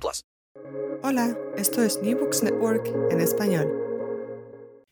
plus. 0.00 0.24
Hola, 1.02 1.36
esto 1.56 1.82
es 1.82 2.00
New 2.02 2.18
Books 2.18 2.42
Network 2.42 2.86
en 3.10 3.20
español. 3.20 3.84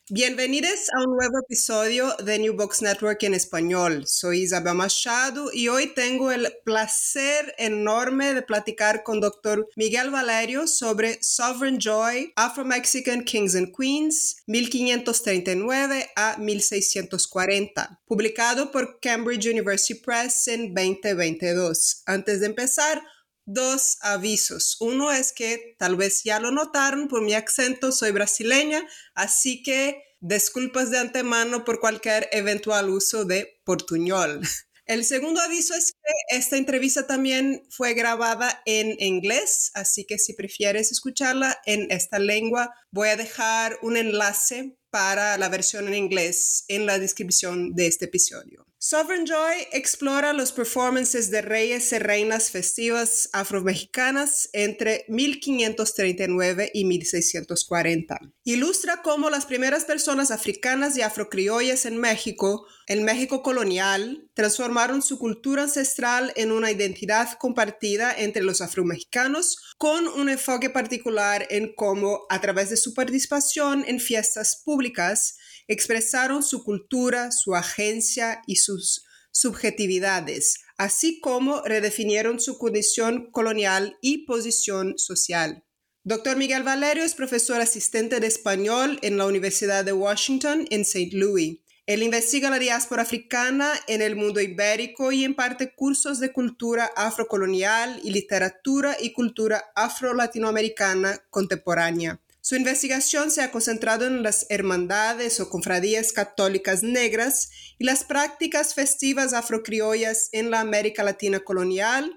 Bienvenidos 0.09 0.89
a 0.93 1.07
un 1.07 1.15
nuevo 1.15 1.39
episodio 1.39 2.13
de 2.17 2.37
New 2.37 2.57
Books 2.57 2.81
Network 2.81 3.23
en 3.23 3.33
español. 3.33 4.03
Soy 4.05 4.41
Isabel 4.41 4.75
Machado 4.75 5.49
y 5.53 5.69
hoy 5.69 5.93
tengo 5.93 6.29
el 6.29 6.53
placer 6.65 7.55
enorme 7.57 8.33
de 8.33 8.41
platicar 8.41 9.03
con 9.03 9.21
Dr. 9.21 9.65
Miguel 9.77 10.11
Valerio 10.11 10.67
sobre 10.67 11.23
Sovereign 11.23 11.79
Joy, 11.79 12.33
Afro-Mexican 12.35 13.23
Kings 13.23 13.55
and 13.55 13.73
Queens, 13.73 14.43
1539 14.45 16.09
a 16.17 16.35
1640, 16.37 18.01
publicado 18.05 18.71
por 18.73 18.99
Cambridge 18.99 19.47
University 19.47 19.95
Press 20.01 20.49
en 20.49 20.73
2022. 20.73 22.03
Antes 22.05 22.41
de 22.41 22.47
empezar, 22.47 23.01
dos 23.45 23.97
avisos. 24.01 24.77
Uno 24.79 25.11
es 25.11 25.31
que 25.31 25.75
tal 25.77 25.95
vez 25.95 26.23
ya 26.23 26.39
lo 26.39 26.51
notaron 26.51 27.07
por 27.07 27.21
mi 27.21 27.33
acento, 27.33 27.91
soy 27.91 28.11
brasileña, 28.11 28.85
así 29.13 29.63
que 29.63 30.01
disculpas 30.19 30.89
de 30.89 30.99
antemano 30.99 31.65
por 31.65 31.79
cualquier 31.79 32.29
eventual 32.31 32.89
uso 32.89 33.25
de 33.25 33.61
portuñol. 33.65 34.41
El 34.85 35.05
segundo 35.05 35.39
aviso 35.39 35.73
es 35.75 35.93
que 35.93 36.37
esta 36.37 36.57
entrevista 36.57 37.07
también 37.07 37.65
fue 37.69 37.93
grabada 37.93 38.61
en 38.65 38.95
inglés, 38.99 39.71
así 39.75 40.05
que 40.05 40.19
si 40.19 40.33
prefieres 40.33 40.91
escucharla 40.91 41.57
en 41.65 41.89
esta 41.89 42.19
lengua, 42.19 42.73
voy 42.93 43.09
a 43.09 43.17
dejar 43.17 43.79
un 43.81 43.97
enlace 43.97 44.77
para 44.91 45.35
la 45.39 45.49
versión 45.49 45.87
en 45.87 45.95
inglés 45.95 46.65
en 46.67 46.85
la 46.85 46.99
descripción 46.99 47.73
de 47.73 47.87
este 47.87 48.05
episodio. 48.05 48.67
Sovereign 48.85 49.25
Joy 49.25 49.65
explora 49.71 50.33
los 50.33 50.51
performances 50.51 51.31
de 51.31 51.41
reyes 51.41 51.93
y 51.93 51.99
reinas 51.99 52.51
festivas 52.51 53.29
afromexicanas 53.31 54.49
entre 54.51 55.05
1539 55.07 56.69
y 56.73 56.83
1640. 56.83 58.19
Ilustra 58.43 59.01
cómo 59.01 59.29
las 59.29 59.45
primeras 59.45 59.85
personas 59.85 60.31
africanas 60.31 60.97
y 60.97 61.01
afrocriollas 61.01 61.85
en 61.85 61.97
México, 61.97 62.67
el 62.87 63.01
México 63.01 63.41
colonial, 63.41 64.27
transformaron 64.33 65.01
su 65.01 65.17
cultura 65.17 65.63
ancestral 65.63 66.33
en 66.35 66.51
una 66.51 66.69
identidad 66.69 67.37
compartida 67.39 68.13
entre 68.13 68.43
los 68.43 68.59
afromexicanos 68.59 69.59
con 69.77 70.09
un 70.09 70.27
enfoque 70.27 70.69
particular 70.69 71.47
en 71.49 71.73
cómo, 71.73 72.25
a 72.29 72.41
través 72.41 72.69
de 72.69 72.75
su 72.83 72.93
participación 72.93 73.85
en 73.87 73.99
fiestas 73.99 74.61
públicas, 74.63 75.37
expresaron 75.67 76.43
su 76.43 76.63
cultura, 76.63 77.31
su 77.31 77.55
agencia 77.55 78.41
y 78.45 78.57
sus 78.57 79.05
subjetividades, 79.31 80.59
así 80.77 81.19
como 81.19 81.61
redefinieron 81.61 82.39
su 82.39 82.57
condición 82.57 83.31
colonial 83.31 83.97
y 84.01 84.25
posición 84.25 84.97
social. 84.97 85.63
Dr. 86.03 86.35
Miguel 86.35 86.63
Valerio 86.63 87.03
es 87.03 87.15
profesor 87.15 87.61
asistente 87.61 88.19
de 88.19 88.27
español 88.27 88.99
en 89.01 89.17
la 89.17 89.25
Universidad 89.25 89.85
de 89.85 89.93
Washington 89.93 90.67
en 90.69 90.81
St. 90.81 91.11
Louis. 91.13 91.59
Él 91.85 92.03
investiga 92.03 92.49
la 92.49 92.59
diáspora 92.59 93.03
africana 93.03 93.71
en 93.87 94.01
el 94.01 94.15
mundo 94.15 94.39
ibérico 94.39 95.11
y 95.11 95.23
imparte 95.23 95.73
cursos 95.75 96.19
de 96.19 96.31
cultura 96.31 96.91
afrocolonial 96.95 97.99
y 98.03 98.11
literatura 98.11 98.95
y 98.99 99.13
cultura 99.13 99.63
afro-latinoamericana 99.75 101.23
contemporánea. 101.29 102.21
Su 102.53 102.57
investigación 102.57 103.31
se 103.31 103.41
ha 103.41 103.49
concentrado 103.49 104.05
en 104.05 104.21
las 104.21 104.45
hermandades 104.47 105.39
o 105.39 105.49
confradías 105.49 106.13
católicas 106.13 106.83
negras 106.83 107.49
y 107.79 107.83
las 107.83 108.03
prácticas 108.03 108.75
festivas 108.75 109.33
afrocriollas 109.33 110.29
en 110.33 110.51
la 110.51 110.59
América 110.59 111.01
Latina 111.01 111.39
colonial, 111.39 112.13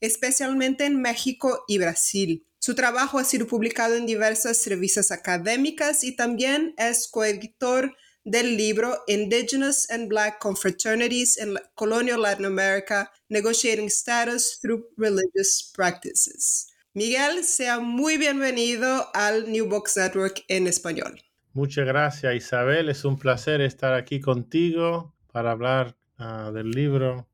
especialmente 0.00 0.84
en 0.84 1.02
México 1.02 1.64
y 1.66 1.78
Brasil. 1.78 2.46
Su 2.60 2.76
trabajo 2.76 3.18
ha 3.18 3.24
sido 3.24 3.48
publicado 3.48 3.96
en 3.96 4.06
diversas 4.06 4.64
revistas 4.68 5.10
académicas 5.10 6.04
y 6.04 6.14
también 6.14 6.72
es 6.78 7.08
coeditor 7.08 7.92
del 8.22 8.56
libro 8.56 8.96
Indigenous 9.08 9.90
and 9.90 10.06
Black 10.06 10.38
Confraternities 10.40 11.36
in 11.36 11.56
Colonial 11.74 12.22
Latin 12.22 12.44
America, 12.44 13.10
Negotiating 13.28 13.88
Status 13.88 14.60
Through 14.62 14.84
Religious 14.96 15.68
Practices. 15.74 16.69
Miguel, 16.92 17.44
sea 17.44 17.78
muy 17.78 18.18
bienvenido 18.18 19.10
al 19.14 19.52
New 19.52 19.68
Box 19.68 19.96
Network 19.96 20.44
en 20.48 20.66
español. 20.66 21.22
Muchas 21.52 21.86
gracias 21.86 22.34
Isabel, 22.34 22.88
es 22.88 23.04
un 23.04 23.16
placer 23.16 23.60
estar 23.60 23.94
aquí 23.94 24.20
contigo 24.20 25.14
para 25.32 25.52
hablar 25.52 25.96
uh, 26.18 26.50
del 26.50 26.72
libro. 26.72 27.28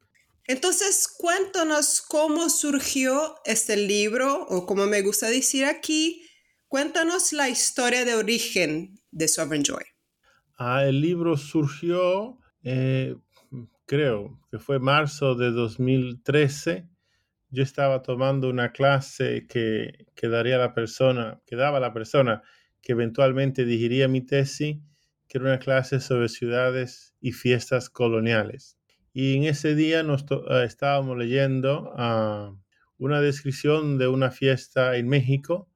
Entonces, 0.47 1.09
cuéntanos 1.09 2.03
cómo 2.03 2.51
surgió 2.51 3.37
este 3.47 3.79
libro, 3.79 4.47
o 4.47 4.67
como 4.67 4.85
me 4.87 5.01
gusta 5.01 5.31
decir 5.31 5.65
aquí, 5.65 6.23
cuéntanos 6.69 7.33
la 7.33 7.49
historia 7.49 8.05
de 8.05 8.15
origen 8.15 9.01
de 9.11 9.27
Sovereign 9.27 9.65
Joy. 9.65 9.85
Ah, 10.59 10.85
el 10.85 11.01
libro 11.01 11.39
surgió, 11.39 12.39
eh, 12.63 13.17
creo 13.87 14.39
que 14.51 14.59
fue 14.59 14.79
marzo 14.79 15.35
de 15.35 15.51
2013 15.51 16.91
yo 17.57 17.63
estaba 17.63 18.03
tomando 18.03 18.51
una 18.51 18.71
clase 18.73 19.47
que, 19.49 20.09
que 20.15 20.29
daría 20.29 20.59
la 20.59 20.75
persona, 20.75 21.41
que 21.47 21.57
daba 21.57 21.81
la 21.81 21.95
persona 21.95 22.43
que 22.83 22.93
eventualmente 22.93 23.65
dirigiría 23.65 24.09
mi 24.09 24.21
tesis, 24.21 24.77
que 25.27 25.39
era 25.39 25.47
una 25.47 25.59
clase 25.59 26.01
sobre 26.01 26.29
ciudades 26.29 27.15
y 27.19 27.33
fiestas 27.33 27.89
coloniales. 27.89 28.77
Y 29.15 29.37
en 29.37 29.45
ese 29.45 29.75
día 29.75 30.03
nos 30.03 30.27
eh, 30.31 30.65
estábamos 30.67 31.17
leyendo 31.17 31.95
uh, 31.95 32.59
una 32.99 33.23
descripción 33.23 33.97
de 33.97 34.09
una 34.09 34.31
fiesta 34.31 34.95
en 34.99 35.09
México 35.09 35.67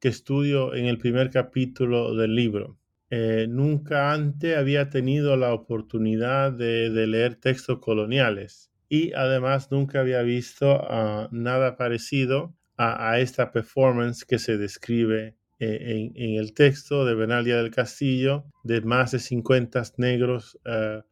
que 0.00 0.08
estudio 0.08 0.74
en 0.74 0.86
el 0.86 0.96
primer 0.96 1.28
capítulo 1.28 2.14
del 2.14 2.34
libro. 2.34 2.78
Eh, 3.10 3.46
nunca 3.46 4.10
antes 4.10 4.56
había 4.56 4.88
tenido 4.88 5.36
la 5.36 5.52
oportunidad 5.52 6.50
de 6.50 6.88
leer 7.06 7.34
textos 7.36 7.78
coloniales 7.80 8.70
y 8.88 9.12
además 9.14 9.70
nunca 9.70 10.00
había 10.00 10.22
visto 10.22 10.80
ah, 10.88 11.28
nada 11.32 11.76
parecido 11.76 12.54
a, 12.78 13.18
esta 13.20 13.52
performance 13.52 14.24
que 14.24 14.38
se 14.38 14.58
describe 14.58 15.34
eh, 15.58 16.12
en, 16.14 16.34
el 16.34 16.52
texto 16.52 17.06
de 17.06 17.14
Benalia 17.14 17.56
del 17.56 17.70
Castillo 17.70 18.44
de 18.64 18.82
más 18.82 19.12
de 19.12 19.18
50 19.18 19.82
negros 19.96 20.58
ah, 20.66 21.04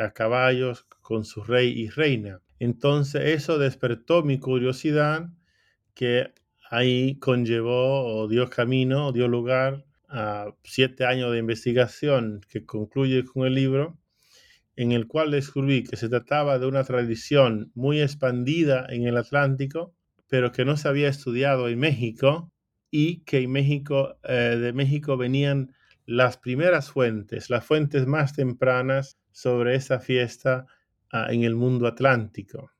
a 0.00 0.10
caballos 0.12 0.86
con 1.00 1.24
su 1.24 1.42
rey 1.44 1.68
y 1.68 1.88
reina. 1.90 2.40
Entonces 2.58 3.22
eso 3.26 3.58
despertó 3.58 4.22
mi 4.22 4.38
curiosidad 4.38 5.28
que 5.94 6.32
ahí 6.70 7.18
conllevó 7.18 8.04
o 8.06 8.28
dio 8.28 8.48
camino 8.48 9.08
o 9.08 9.12
dio 9.12 9.28
lugar 9.28 9.84
a 10.08 10.54
siete 10.62 11.04
años 11.04 11.32
de 11.32 11.38
investigación 11.38 12.40
que 12.48 12.64
concluye 12.64 13.24
con 13.24 13.46
el 13.46 13.54
libro 13.54 13.98
en 14.76 14.92
el 14.92 15.06
cual 15.06 15.30
descubrí 15.30 15.84
que 15.84 15.96
se 15.96 16.08
trataba 16.08 16.58
de 16.58 16.66
una 16.66 16.84
tradición 16.84 17.70
muy 17.74 18.00
expandida 18.00 18.86
en 18.88 19.06
el 19.06 19.16
Atlántico, 19.16 19.94
pero 20.28 20.52
que 20.52 20.64
no 20.64 20.76
se 20.76 20.88
había 20.88 21.08
estudiado 21.08 21.68
en 21.68 21.78
México 21.78 22.50
y 22.90 23.20
que 23.24 23.38
en 23.38 23.52
México, 23.52 24.18
eh, 24.24 24.56
de 24.60 24.72
México 24.72 25.16
venían 25.16 25.74
las 26.06 26.36
primeras 26.36 26.90
fuentes, 26.90 27.50
las 27.50 27.64
fuentes 27.64 28.06
más 28.06 28.34
tempranas 28.34 29.18
sobre 29.30 29.76
esa 29.76 30.00
fiesta 30.00 30.66
ah, 31.10 31.26
en 31.30 31.44
el 31.44 31.54
mundo 31.54 31.86
atlántico. 31.86 32.70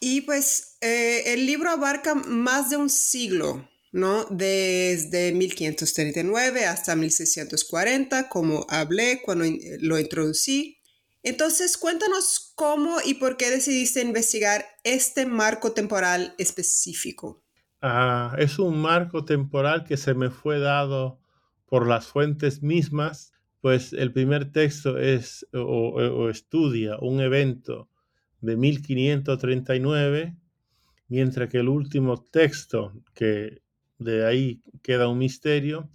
Y 0.00 0.22
pues 0.22 0.78
eh, 0.80 1.32
el 1.32 1.46
libro 1.46 1.70
abarca 1.70 2.14
más 2.14 2.70
de 2.70 2.76
un 2.76 2.90
siglo, 2.90 3.68
¿no? 3.92 4.24
Desde 4.30 5.32
1539 5.32 6.64
hasta 6.64 6.96
1640, 6.96 8.28
como 8.28 8.66
hablé 8.68 9.20
cuando 9.22 9.44
lo 9.80 9.98
introducí. 9.98 10.78
Entonces, 11.22 11.76
cuéntanos 11.76 12.52
cómo 12.56 12.96
y 13.04 13.14
por 13.14 13.36
qué 13.36 13.50
decidiste 13.50 14.00
investigar 14.00 14.64
este 14.82 15.26
marco 15.26 15.72
temporal 15.72 16.34
específico. 16.38 17.44
Ah, 17.80 18.34
es 18.38 18.58
un 18.58 18.80
marco 18.80 19.24
temporal 19.24 19.84
que 19.84 19.96
se 19.96 20.14
me 20.14 20.30
fue 20.30 20.58
dado 20.58 21.20
por 21.66 21.86
las 21.86 22.06
fuentes 22.06 22.62
mismas, 22.62 23.32
pues 23.60 23.92
el 23.92 24.12
primer 24.12 24.50
texto 24.50 24.98
es 24.98 25.46
o 25.52 26.28
estudia 26.28 26.96
un 27.00 27.20
evento 27.20 27.88
de 28.40 28.56
1539, 28.56 30.36
mientras 31.08 31.48
que 31.48 31.58
el 31.58 31.68
último 31.68 32.20
texto, 32.20 32.92
que 33.14 33.62
de 34.02 34.26
ahí 34.26 34.62
queda 34.82 35.08
un 35.08 35.18
misterio, 35.18 35.90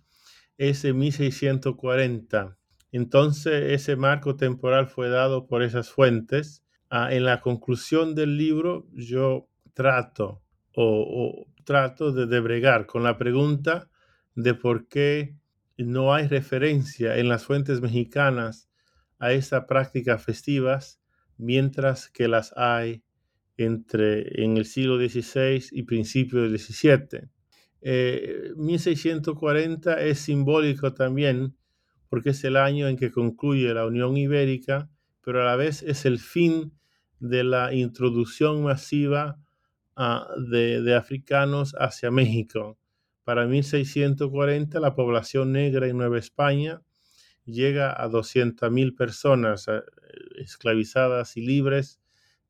es 0.57 0.81
de 0.81 0.93
1640. 0.93 2.57
Entonces 2.91 3.71
ese 3.71 3.95
marco 3.95 4.35
temporal 4.35 4.87
fue 4.87 5.09
dado 5.09 5.47
por 5.47 5.63
esas 5.63 5.89
fuentes. 5.89 6.63
Ah, 6.89 7.13
en 7.13 7.25
la 7.25 7.41
conclusión 7.41 8.15
del 8.15 8.37
libro 8.37 8.87
yo 8.93 9.49
trato 9.73 10.41
o, 10.73 11.47
trato 11.65 12.11
de, 12.11 12.27
debregar 12.27 12.85
con 12.85 13.03
la 13.03 13.17
pregunta 13.17 13.89
de 14.35 14.53
por 14.53 14.87
qué 14.87 15.35
no 15.77 16.13
hay 16.13 16.27
referencia 16.27 17.17
en 17.17 17.27
las 17.27 17.45
fuentes 17.45 17.81
mexicanas 17.81 18.69
a 19.19 19.33
estas 19.33 19.65
prácticas 19.65 20.23
festivas, 20.23 21.01
mientras 21.37 22.09
que 22.09 22.27
las 22.27 22.53
hay 22.55 23.03
entre 23.57 24.43
en 24.43 24.57
el 24.57 24.65
siglo 24.65 24.97
XVI 24.97 25.63
y 25.71 25.83
principios 25.83 26.43
del 26.43 26.59
XVII. 26.59 27.29
1640 27.81 30.01
es 30.01 30.19
simbólico 30.19 30.93
también 30.93 31.55
porque 32.09 32.29
es 32.29 32.43
el 32.43 32.57
año 32.57 32.87
en 32.87 32.97
que 32.97 33.11
concluye 33.11 33.73
la 33.73 33.85
Unión 33.85 34.17
Ibérica, 34.17 34.89
pero 35.21 35.41
a 35.41 35.45
la 35.45 35.55
vez 35.55 35.83
es 35.83 36.05
el 36.05 36.19
fin 36.19 36.73
de 37.19 37.43
la 37.43 37.73
introducción 37.73 38.63
masiva 38.63 39.39
ah, 39.95 40.27
de, 40.49 40.95
africanos 40.95 41.75
hacia 41.77 42.11
México. 42.11 42.77
Para 43.23 43.45
1640 43.45 44.79
la 44.79 44.95
población 44.95 45.51
negra 45.51 45.87
en 45.87 45.97
Nueva 45.97 46.17
España 46.17 46.81
llega 47.45 47.91
a 47.91 48.07
200.000 48.07 48.95
personas 48.95 49.67
eh, 49.67 49.81
esclavizadas 50.37 51.35
y 51.35 51.41
libres, 51.41 51.99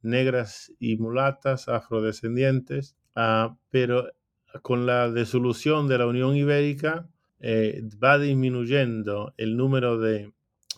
negras 0.01 0.71
y 0.79 0.97
mulatas, 0.97 1.67
afrodescendientes, 1.67 2.95
ah, 3.15 3.57
pero 3.69 4.11
con 4.61 4.85
la 4.85 5.11
disolución 5.11 5.87
de 5.87 5.97
la 5.97 6.07
Unión 6.07 6.35
Ibérica, 6.35 7.09
eh, 7.39 7.83
va 8.03 8.17
disminuyendo 8.17 9.33
el 9.37 9.57
número 9.57 9.99
de, 9.99 10.33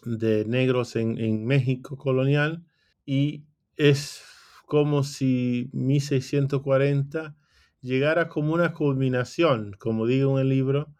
negros 0.05 0.95
en, 0.95 1.45
México 1.45 1.97
colonial 1.97 2.65
y 3.05 3.43
es 3.75 4.21
como 4.65 5.03
si 5.03 5.69
1640 5.73 7.35
llegara 7.81 8.27
como 8.27 8.53
una 8.53 8.73
culminación, 8.73 9.75
como 9.79 10.05
digo 10.05 10.37
en 10.37 10.43
el 10.43 10.49
libro, 10.49 10.93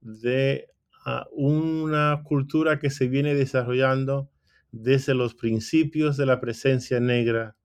de 0.00 0.68
ah, 1.04 1.26
una 1.32 2.22
cultura 2.24 2.78
que 2.78 2.90
se 2.90 3.08
viene 3.08 3.34
desarrollando 3.34 4.30
desde 4.72 5.14
los 5.14 5.34
principios 5.34 6.16
de 6.16 6.26
la 6.26 6.40
presencia 6.40 7.00
negra 7.00 7.56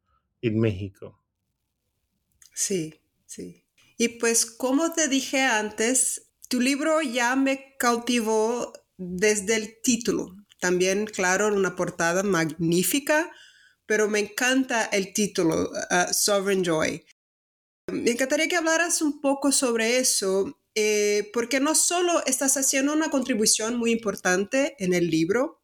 en 0.42 0.60
México. 0.60 1.22
Sí, 2.54 2.94
sí. 3.26 3.63
Y 3.98 4.20
pues 4.20 4.46
como 4.46 4.94
te 4.94 5.08
dije 5.08 5.42
antes, 5.42 6.32
tu 6.50 6.60
libro 6.60 7.02
ya 7.02 7.36
me 7.36 7.76
cautivó 7.78 8.74
desde 8.98 9.56
el 9.56 9.82
título. 9.82 10.36
También, 10.60 11.06
claro, 11.06 11.54
una 11.54 11.76
portada 11.76 12.24
magnífica, 12.24 13.32
pero 13.86 14.08
me 14.08 14.20
encanta 14.20 14.86
el 14.86 15.14
título, 15.14 15.70
uh, 15.72 16.14
Sovereign 16.14 16.64
Joy. 16.64 17.06
Me 17.92 18.12
encantaría 18.12 18.48
que 18.48 18.56
hablaras 18.56 19.02
un 19.02 19.20
poco 19.20 19.52
sobre 19.52 19.98
eso, 19.98 20.62
eh, 20.76 21.30
porque 21.34 21.60
no 21.60 21.76
solo 21.76 22.24
estás 22.26 22.56
haciendo 22.56 22.94
una 22.94 23.10
contribución 23.10 23.76
muy 23.76 23.92
importante 23.92 24.76
en 24.80 24.94
el 24.94 25.10
libro, 25.10 25.63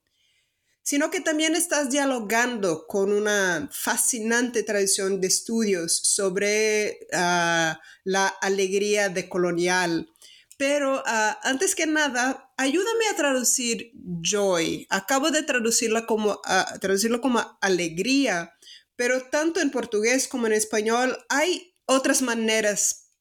sino 0.89 1.11
que 1.11 1.21
también 1.21 1.55
estás 1.55 1.91
dialogando 1.91 2.87
con 2.87 3.13
una 3.13 3.69
fascinante 3.71 4.63
tradición 4.63 5.21
de 5.21 5.27
estudios 5.27 5.95
sobre 5.95 6.97
ah, 7.13 7.79
la 8.03 8.25
alegría 8.25 9.09
de 9.09 9.29
colonial 9.29 10.11
pero 10.57 11.03
ah, 11.05 11.39
antes 11.43 11.75
que 11.75 11.85
nada, 11.85 12.51
ayúdame 12.57 13.07
a 13.07 13.15
traducir 13.15 13.91
joy. 14.21 14.87
Acabo 14.89 15.29
de 15.29 15.43
traducirla 15.43 16.07
como, 16.07 16.41
ah, 16.43 16.75
traducirlo 16.81 17.21
como 17.21 17.39
alegría, 17.61 18.51
pero 18.95 19.21
tanto 19.29 19.61
en 19.61 19.69
portugués 19.69 20.27
como 20.27 20.47
en 20.47 20.53
español 20.53 21.15
hay 21.29 21.75
otras 21.85 22.23
maneras, 22.23 23.11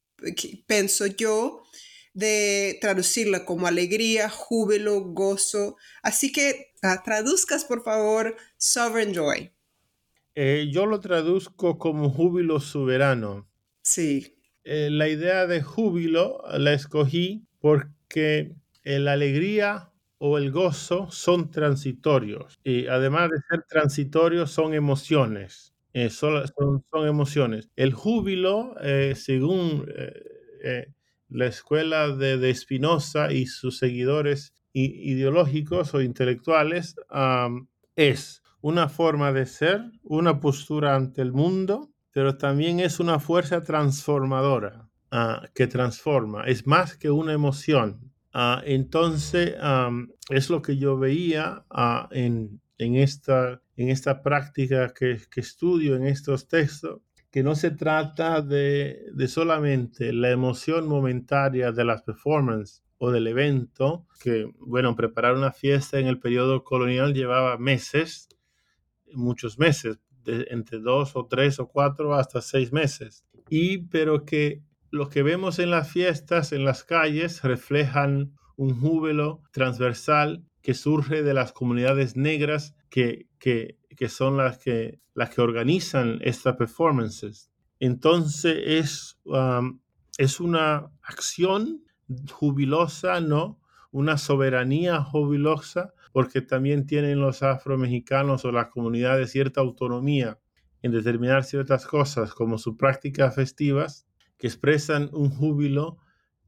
pienso 0.66 1.04
yo, 1.04 1.62
de 2.14 2.78
traducirla 2.80 3.44
como 3.44 3.66
alegría, 3.66 4.28
júbilo, 4.28 5.00
gozo. 5.00 5.76
Así 6.02 6.32
que 6.32 6.72
ah, 6.82 7.02
traduzcas, 7.04 7.64
por 7.64 7.82
favor, 7.82 8.36
sovereign 8.56 9.14
joy. 9.14 9.52
Eh, 10.34 10.68
yo 10.70 10.86
lo 10.86 11.00
traduzco 11.00 11.78
como 11.78 12.10
júbilo 12.10 12.60
soberano. 12.60 13.48
Sí. 13.82 14.36
Eh, 14.64 14.88
la 14.90 15.08
idea 15.08 15.46
de 15.46 15.62
júbilo 15.62 16.42
la 16.58 16.74
escogí 16.74 17.46
porque 17.58 18.54
la 18.84 19.12
alegría 19.12 19.90
o 20.18 20.38
el 20.38 20.50
gozo 20.50 21.10
son 21.10 21.50
transitorios 21.50 22.58
y 22.64 22.86
además 22.86 23.30
de 23.30 23.38
ser 23.48 23.64
transitorios 23.68 24.50
son 24.50 24.74
emociones. 24.74 25.74
Eh, 25.94 26.10
son, 26.10 26.44
emociones. 26.92 27.70
El 27.74 27.92
júbilo, 27.92 28.76
eh, 28.80 29.14
según 29.16 29.86
la 31.28 31.46
escuela 31.46 32.08
de, 32.08 32.38
de 32.38 32.54
Spinoza 32.54 33.32
y 33.32 33.46
sus 33.46 33.78
seguidores 33.78 34.54
ideológicos 34.72 35.94
o 35.94 36.00
intelectuales, 36.00 36.96
es 37.96 38.42
una 38.60 38.88
forma 38.88 39.32
de 39.32 39.46
ser, 39.46 39.82
una 40.02 40.40
postura 40.40 40.94
ante 40.94 41.22
el 41.22 41.32
mundo 41.32 41.90
pero 42.18 42.36
también 42.36 42.80
es 42.80 42.98
una 42.98 43.20
fuerza 43.20 43.62
transformadora 43.62 44.88
ah, 45.12 45.48
que 45.54 45.68
transforma, 45.68 46.42
es 46.46 46.66
más 46.66 46.96
que 46.96 47.10
una 47.12 47.32
emoción. 47.32 48.12
Ah, 48.32 48.60
entonces, 48.66 49.54
es 50.28 50.50
lo 50.50 50.60
que 50.60 50.76
yo 50.76 50.98
veía 50.98 51.64
ah, 51.70 52.08
en, 52.10 52.60
esta, 52.76 53.62
en 53.76 53.88
esta 53.88 54.20
práctica 54.20 54.92
que, 54.92 55.20
estudio 55.36 55.94
en 55.94 56.06
estos 56.06 56.48
textos, 56.48 57.00
que 57.30 57.42
no 57.42 57.54
se 57.54 57.70
trata 57.70 58.40
de, 58.42 59.06
de 59.12 59.28
solamente 59.28 60.12
la 60.12 60.30
emoción 60.30 60.88
momentaria 60.88 61.72
de 61.72 61.84
las 61.84 62.02
performances 62.02 62.82
o 62.98 63.10
del 63.10 63.26
evento, 63.26 64.06
que, 64.20 64.50
bueno, 64.58 64.96
preparar 64.96 65.34
una 65.34 65.52
fiesta 65.52 65.98
en 65.98 66.06
el 66.06 66.18
periodo 66.18 66.64
colonial 66.64 67.14
llevaba 67.14 67.56
meses, 67.58 68.28
muchos 69.12 69.58
meses, 69.58 70.00
entre 70.26 70.78
dos 70.80 71.16
o 71.16 71.26
tres 71.26 71.58
o 71.58 71.68
cuatro 71.68 72.14
hasta 72.14 72.40
seis 72.40 72.72
meses. 72.72 73.24
Y 73.48 73.86
pero 73.88 74.24
que 74.24 74.62
lo 74.90 75.08
que 75.08 75.22
vemos 75.22 75.58
en 75.58 75.70
las 75.70 75.90
fiestas, 75.90 76.52
en 76.52 76.64
las 76.64 76.84
calles, 76.84 77.42
reflejan 77.42 78.34
un 78.56 78.78
júbilo 78.78 79.42
transversal 79.52 80.44
que 80.62 80.74
surge 80.74 81.22
de 81.22 81.34
las 81.34 81.52
comunidades 81.52 82.16
negras 82.16 82.74
que, 82.90 83.28
que, 83.38 83.78
que 83.98 84.08
son 84.08 84.36
las 84.36 84.58
que, 84.58 85.00
las 85.12 85.30
que 85.30 85.40
organizan 85.40 86.20
estas 86.22 86.54
performances. 86.54 87.50
Entonces 87.80 88.56
es, 88.64 89.18
um, 89.24 89.80
es 90.18 90.38
una 90.38 90.88
acción 91.02 91.82
jubilosa, 92.32 93.20
¿no? 93.20 93.60
Una 93.90 94.16
soberanía 94.16 95.02
jubilosa 95.02 95.94
porque 96.12 96.40
también 96.42 96.86
tienen 96.86 97.18
los 97.18 97.42
afromexicanos 97.42 98.44
o 98.44 98.52
las 98.52 98.68
comunidades 98.68 99.32
cierta 99.32 99.62
autonomía 99.62 100.38
en 100.80 100.92
determinar 100.92 101.42
ciertas 101.42 101.84
cosas 101.84 102.32
como 102.34 102.56
sus 102.56 102.76
prácticas 102.76 103.34
festivas 103.34 104.06
que 104.38 104.46
expresan 104.46 105.10
un 105.12 105.30
júbilo 105.30 105.98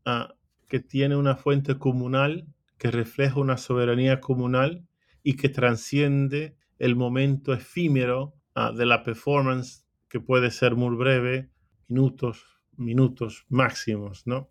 ah, 0.05 0.35
que 0.69 0.79
tiene 0.79 1.17
una 1.17 1.35
fuente 1.35 1.79
comunal, 1.79 2.47
que 2.79 2.93
refleja 2.93 3.41
una 3.41 3.57
soberanía 3.57 4.21
comunal 4.21 4.87
y 5.25 5.35
que 5.35 5.49
transciende 5.49 6.55
el 6.81 6.97
momento 6.97 7.53
efímero 7.53 8.35
ah, 8.55 8.73
de 8.73 8.87
la 8.87 9.05
performance 9.05 9.85
que 10.09 10.19
puede 10.19 10.51
ser 10.51 10.75
muy 10.75 10.97
breve, 10.97 11.51
minutos, 11.87 12.43
minutos 12.77 13.45
máximos, 13.49 14.27
¿no? 14.27 14.51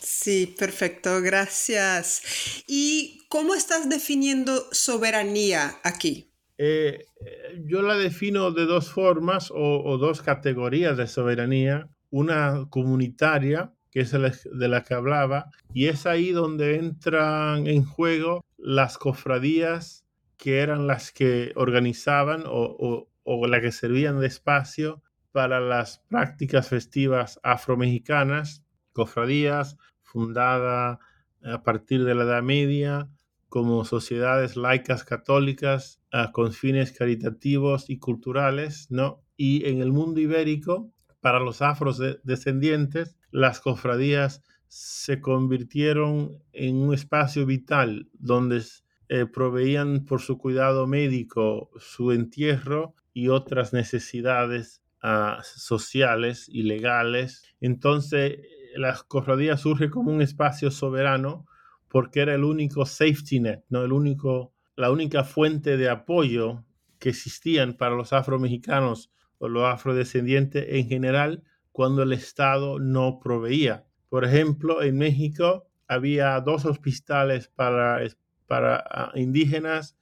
Sí, 0.00 0.54
perfecto, 0.58 1.20
gracias. 1.22 2.64
¿Y 2.66 3.20
cómo 3.28 3.54
estás 3.54 3.88
definiendo 3.88 4.66
soberanía 4.72 5.76
aquí? 5.84 6.32
Eh, 6.56 7.04
eh, 7.24 7.62
yo 7.66 7.82
la 7.82 7.96
defino 7.96 8.50
de 8.50 8.66
dos 8.66 8.90
formas 8.90 9.50
o, 9.50 9.82
o, 9.84 9.98
dos 9.98 10.22
categorías 10.22 10.96
de 10.96 11.06
soberanía. 11.06 11.88
Una 12.10 12.66
comunitaria, 12.70 13.74
que 13.90 14.00
es 14.00 14.12
de 14.12 14.68
la 14.68 14.82
que 14.82 14.94
hablaba, 14.94 15.50
y 15.74 15.86
es 15.86 16.06
ahí 16.06 16.30
donde 16.30 16.76
entran 16.76 17.66
en 17.66 17.84
juego 17.84 18.42
las 18.56 18.96
cofradías 18.96 20.07
que 20.38 20.60
eran 20.60 20.86
las 20.86 21.12
que 21.12 21.52
organizaban 21.56 22.44
o, 22.46 23.08
o, 23.24 23.46
las 23.46 23.60
que 23.60 23.72
servían 23.72 24.20
de 24.20 24.28
espacio 24.28 25.02
para 25.32 25.60
las 25.60 25.98
prácticas 26.08 26.68
festivas 26.68 27.38
afromexicanas, 27.42 28.64
cofradías 28.92 29.76
fundada 30.02 31.00
a 31.44 31.62
partir 31.62 32.04
de 32.04 32.14
la 32.14 32.24
Edad 32.24 32.42
Media 32.42 33.10
como 33.48 33.84
sociedades 33.84 34.56
laicas 34.56 35.04
católicas 35.04 36.00
uh, 36.12 36.30
con 36.32 36.52
fines 36.52 36.92
caritativos 36.92 37.90
y 37.90 37.98
culturales, 37.98 38.90
¿no? 38.90 39.22
Y 39.36 39.66
en 39.68 39.80
el 39.80 39.92
mundo 39.92 40.20
ibérico, 40.20 40.92
para 41.20 41.40
los 41.40 41.62
afrodescendientes, 41.62 43.16
las 43.30 43.60
cofradías 43.60 44.42
se 44.68 45.20
convirtieron 45.20 46.42
en 46.52 46.76
un 46.76 46.94
espacio 46.94 47.46
vital 47.46 48.08
donde 48.12 48.62
eh, 49.08 49.26
proveían 49.26 50.04
por 50.04 50.20
su 50.20 50.36
cuidado 50.38 50.86
médico 50.86 51.70
su 51.78 52.12
entierro 52.12 52.94
y 53.14 53.28
otras 53.28 53.72
necesidades 53.72 54.82
uh, 55.02 55.42
sociales 55.42 56.48
y 56.48 56.62
legales. 56.62 57.42
Entonces, 57.60 58.38
las 58.76 59.02
cofradías 59.02 59.60
surge 59.60 59.90
como 59.90 60.12
un 60.12 60.22
espacio 60.22 60.70
soberano 60.70 61.46
porque 61.88 62.20
era 62.20 62.34
el 62.34 62.44
único 62.44 62.84
safety 62.84 63.40
net, 63.40 63.64
¿no? 63.70 63.82
el 63.82 63.92
único, 63.92 64.52
la 64.76 64.90
única 64.90 65.24
fuente 65.24 65.76
de 65.76 65.88
apoyo 65.88 66.64
que 66.98 67.08
existían 67.08 67.74
para 67.74 67.94
los 67.94 68.12
afromexicanos 68.12 69.10
o 69.38 69.48
los 69.48 69.64
afrodescendientes 69.64 70.66
en 70.68 70.88
general 70.88 71.42
cuando 71.72 72.02
el 72.02 72.12
Estado 72.12 72.78
no 72.78 73.20
proveía. 73.20 73.86
Por 74.08 74.24
ejemplo, 74.24 74.82
en 74.82 74.98
México 74.98 75.66
había 75.86 76.38
dos 76.40 76.64
hospitales 76.64 77.48
para, 77.48 78.00
para 78.48 78.82
ah, 78.90 79.12
indígenas 79.14 79.96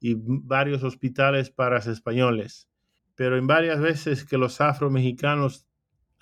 y 0.00 0.16
varios 0.18 0.82
hospitales 0.82 1.50
para 1.50 1.78
españoles. 1.78 2.68
Pero 3.14 3.38
en 3.38 3.46
varias 3.46 3.80
veces 3.80 4.24
que 4.24 4.36
los 4.36 4.60
afromexicanos 4.60 5.66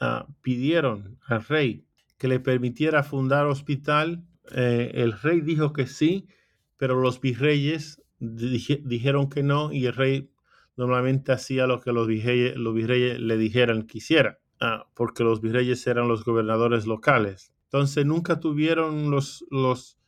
uh, 0.00 0.30
pidieron 0.42 1.18
al 1.26 1.42
rey 1.44 1.86
que 2.18 2.28
le 2.28 2.38
permitiera 2.38 3.02
fundar 3.02 3.46
hospital, 3.46 4.22
eh, 4.54 4.90
el 4.94 5.12
rey 5.12 5.40
dijo 5.40 5.72
que 5.72 5.86
sí, 5.86 6.28
pero 6.76 7.00
los 7.00 7.20
virreyes 7.20 8.02
dije, 8.18 8.82
dijeron 8.84 9.30
que 9.30 9.42
no 9.42 9.72
y 9.72 9.86
el 9.86 9.94
rey 9.94 10.30
normalmente 10.76 11.32
hacía 11.32 11.66
lo 11.66 11.80
que 11.80 11.92
los 11.92 12.06
virreyes, 12.06 13.20
le 13.20 13.36
dijeran 13.38 13.84
que 13.86 13.98
hiciera, 13.98 14.38
ah, 14.60 14.86
porque 14.94 15.24
los 15.24 15.40
virreyes 15.40 15.86
eran 15.86 16.08
los 16.08 16.24
gobernadores 16.24 16.86
locales. 16.86 17.54
Entonces 17.64 18.04
nunca 18.04 18.40
tuvieron 18.40 19.10
los 19.10 19.99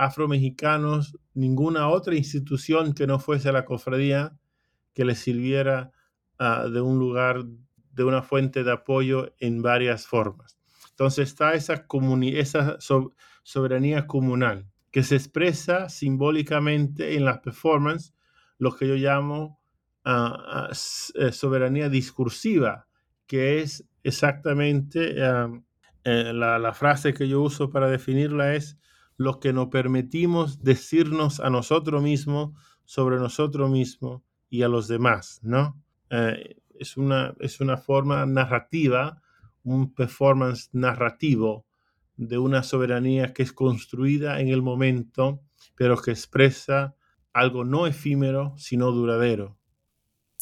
afromexicanos 0.00 1.18
ninguna 1.34 1.88
otra 1.88 2.14
institución 2.14 2.94
que 2.94 3.06
no 3.06 3.18
fuese 3.18 3.52
la 3.52 3.64
cofradía 3.64 4.32
que 4.94 5.04
les 5.04 5.18
sirviera 5.18 5.92
uh, 6.38 6.68
de 6.68 6.80
un 6.80 6.98
lugar, 6.98 7.44
de 7.92 8.04
una 8.04 8.22
fuente 8.22 8.64
de 8.64 8.72
apoyo 8.72 9.34
en 9.38 9.60
varias 9.60 10.06
formas. 10.06 10.58
Entonces 10.88 11.28
está 11.28 11.52
esa, 11.54 11.86
esa 12.34 12.80
so 12.80 13.14
soberanía 13.42 14.06
comunal, 14.06 14.66
que 14.90 15.02
se 15.02 15.16
expresa 15.16 15.88
simbólicamente 15.88 17.16
en 17.16 17.24
las 17.24 17.38
performances, 17.40 18.14
lo 18.58 18.74
que 18.74 18.88
yo 18.88 18.94
llamo 18.94 19.60
uh, 20.04 20.74
soberanía 20.74 21.88
discursiva, 21.88 22.86
que 23.26 23.60
es 23.60 23.86
exactamente 24.02 25.14
eh, 26.04 26.32
la, 26.32 26.72
frase 26.72 27.12
que 27.12 27.28
yo 27.28 27.42
uso 27.42 27.68
para 27.70 27.88
definirla 27.88 28.54
es 28.54 28.78
lo 29.20 29.38
que 29.38 29.52
nos 29.52 29.68
permitimos 29.68 30.64
decirnos 30.64 31.40
a 31.40 31.50
nosotros 31.50 32.02
mismos 32.02 32.52
sobre 32.86 33.18
nosotros 33.18 33.70
mismos 33.70 34.22
y 34.48 34.62
a 34.62 34.68
los 34.68 34.88
demás, 34.88 35.40
¿no? 35.42 35.78
Eh, 36.08 36.56
es, 36.78 36.96
una, 36.96 37.34
es 37.38 37.60
una 37.60 37.76
forma 37.76 38.24
narrativa, 38.24 39.20
un 39.62 39.92
performance 39.92 40.70
narrativo 40.72 41.66
de 42.16 42.38
una 42.38 42.62
soberanía 42.62 43.34
que 43.34 43.42
es 43.42 43.52
construida 43.52 44.40
en 44.40 44.48
el 44.48 44.62
momento, 44.62 45.42
pero 45.74 46.00
que 46.00 46.12
expresa 46.12 46.96
algo 47.34 47.62
no 47.62 47.86
efímero, 47.86 48.54
sino 48.56 48.90
duradero. 48.90 49.58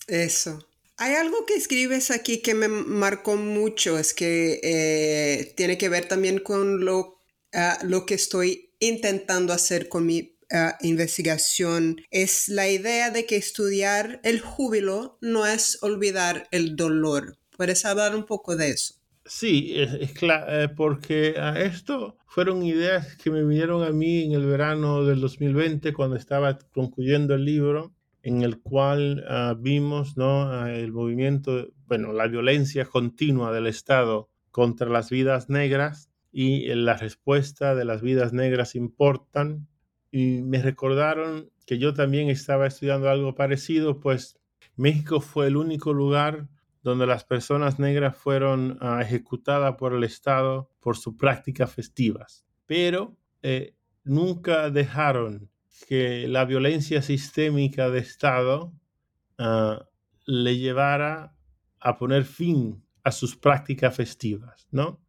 Eso. 0.06 0.56
Hay 0.98 1.16
algo 1.16 1.46
que 1.46 1.54
escribes 1.54 2.12
aquí 2.12 2.42
que 2.42 2.54
me 2.54 2.68
marcó 2.68 3.34
mucho, 3.34 3.98
es 3.98 4.14
que 4.14 4.60
eh, 4.62 5.52
tiene 5.56 5.76
que 5.78 5.88
ver 5.88 6.06
también 6.06 6.38
con 6.38 6.84
lo, 6.84 7.18
uh, 7.52 7.84
lo 7.84 8.06
que 8.06 8.14
estoy 8.14 8.67
intentando 8.80 9.52
hacer 9.52 9.88
con 9.88 10.06
mi 10.06 10.36
uh, 10.52 10.72
investigación. 10.80 11.96
Es 12.10 12.48
la 12.48 12.68
idea 12.68 13.10
de 13.10 13.26
que 13.26 13.36
estudiar 13.36 14.20
el 14.24 14.40
júbilo 14.40 15.18
no 15.20 15.46
es 15.46 15.82
olvidar 15.82 16.48
el 16.50 16.76
dolor. 16.76 17.38
¿Puedes 17.56 17.84
hablar 17.84 18.14
un 18.14 18.24
poco 18.24 18.56
de 18.56 18.70
eso? 18.70 18.94
Sí, 19.24 19.74
es, 19.76 20.12
claro, 20.12 20.62
eh, 20.62 20.68
porque 20.68 21.34
a 21.38 21.60
esto 21.60 22.16
fueron 22.26 22.62
ideas 22.62 23.14
que 23.16 23.30
me 23.30 23.44
vinieron 23.44 23.82
a 23.82 23.90
mí 23.90 24.24
en 24.24 24.32
el 24.32 24.46
verano 24.46 25.04
del 25.04 25.20
2020 25.20 25.92
cuando 25.92 26.16
estaba 26.16 26.58
concluyendo 26.72 27.34
el 27.34 27.44
libro 27.44 27.92
en 28.22 28.42
el 28.42 28.60
cual 28.60 29.24
uh, 29.28 29.54
vimos 29.60 30.16
¿no? 30.16 30.66
El 30.66 30.92
movimiento, 30.92 31.68
bueno, 31.86 32.12
la 32.12 32.26
violencia 32.26 32.84
continua 32.86 33.52
del 33.52 33.66
Estado 33.66 34.30
contra 34.50 34.88
las 34.88 35.10
vidas 35.10 35.48
negras 35.48 36.10
y 36.30 36.66
la 36.74 36.96
respuesta 36.96 37.74
de 37.74 37.84
las 37.84 38.02
vidas 38.02 38.32
negras 38.32 38.74
importan. 38.74 39.68
Y 40.10 40.42
me 40.42 40.62
recordaron 40.62 41.50
que 41.66 41.78
yo 41.78 41.94
también 41.94 42.30
estaba 42.30 42.66
estudiando 42.66 43.10
algo 43.10 43.34
parecido, 43.34 44.00
pues 44.00 44.38
México 44.76 45.20
fue 45.20 45.48
el 45.48 45.56
único 45.56 45.92
lugar 45.92 46.48
donde 46.82 47.06
las 47.06 47.24
personas 47.24 47.78
negras 47.78 48.16
fueron 48.16 48.78
uh, 48.80 49.00
ejecutadas 49.00 49.76
por 49.76 49.92
el 49.92 50.04
Estado 50.04 50.70
por 50.80 50.96
sus 50.96 51.16
prácticas 51.16 51.72
festivas. 51.72 52.46
Pero 52.66 53.16
eh, 53.42 53.74
nunca 54.04 54.70
dejaron 54.70 55.50
que 55.86 56.26
la 56.28 56.44
violencia 56.44 57.02
sistémica 57.02 57.90
de 57.90 57.98
Estado 57.98 58.72
uh, 59.38 59.84
le 60.24 60.58
llevara 60.58 61.34
a 61.80 61.96
poner 61.98 62.24
fin 62.24 62.82
a 63.04 63.12
sus 63.12 63.36
prácticas 63.36 63.94
festivas, 63.94 64.68
¿no? 64.70 65.00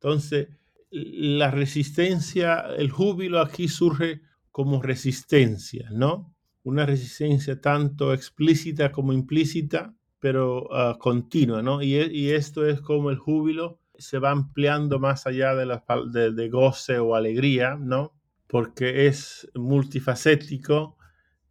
Entonces, 0.00 0.48
la 0.90 1.50
resistencia, 1.50 2.64
el 2.76 2.90
júbilo 2.90 3.40
aquí 3.40 3.68
surge 3.68 4.22
como 4.50 4.82
resistencia, 4.82 5.90
¿no? 5.92 6.34
Una 6.62 6.86
resistencia 6.86 7.60
tanto 7.60 8.12
explícita 8.12 8.92
como 8.92 9.12
implícita, 9.12 9.94
pero 10.18 10.64
uh, 10.64 10.98
continua, 10.98 11.62
¿no? 11.62 11.82
Y, 11.82 11.94
y, 11.96 12.30
esto 12.30 12.66
es 12.66 12.80
como 12.80 13.10
el 13.10 13.18
júbilo 13.18 13.80
se 13.98 14.18
va 14.18 14.30
ampliando 14.30 14.98
más 14.98 15.26
allá 15.26 15.54
de, 15.54 15.66
la, 15.66 15.84
de 16.10 16.48
goce 16.48 16.98
o 16.98 17.14
alegría, 17.14 17.76
¿no? 17.76 18.14
Porque 18.46 19.06
es 19.06 19.48
multifacético 19.54 20.96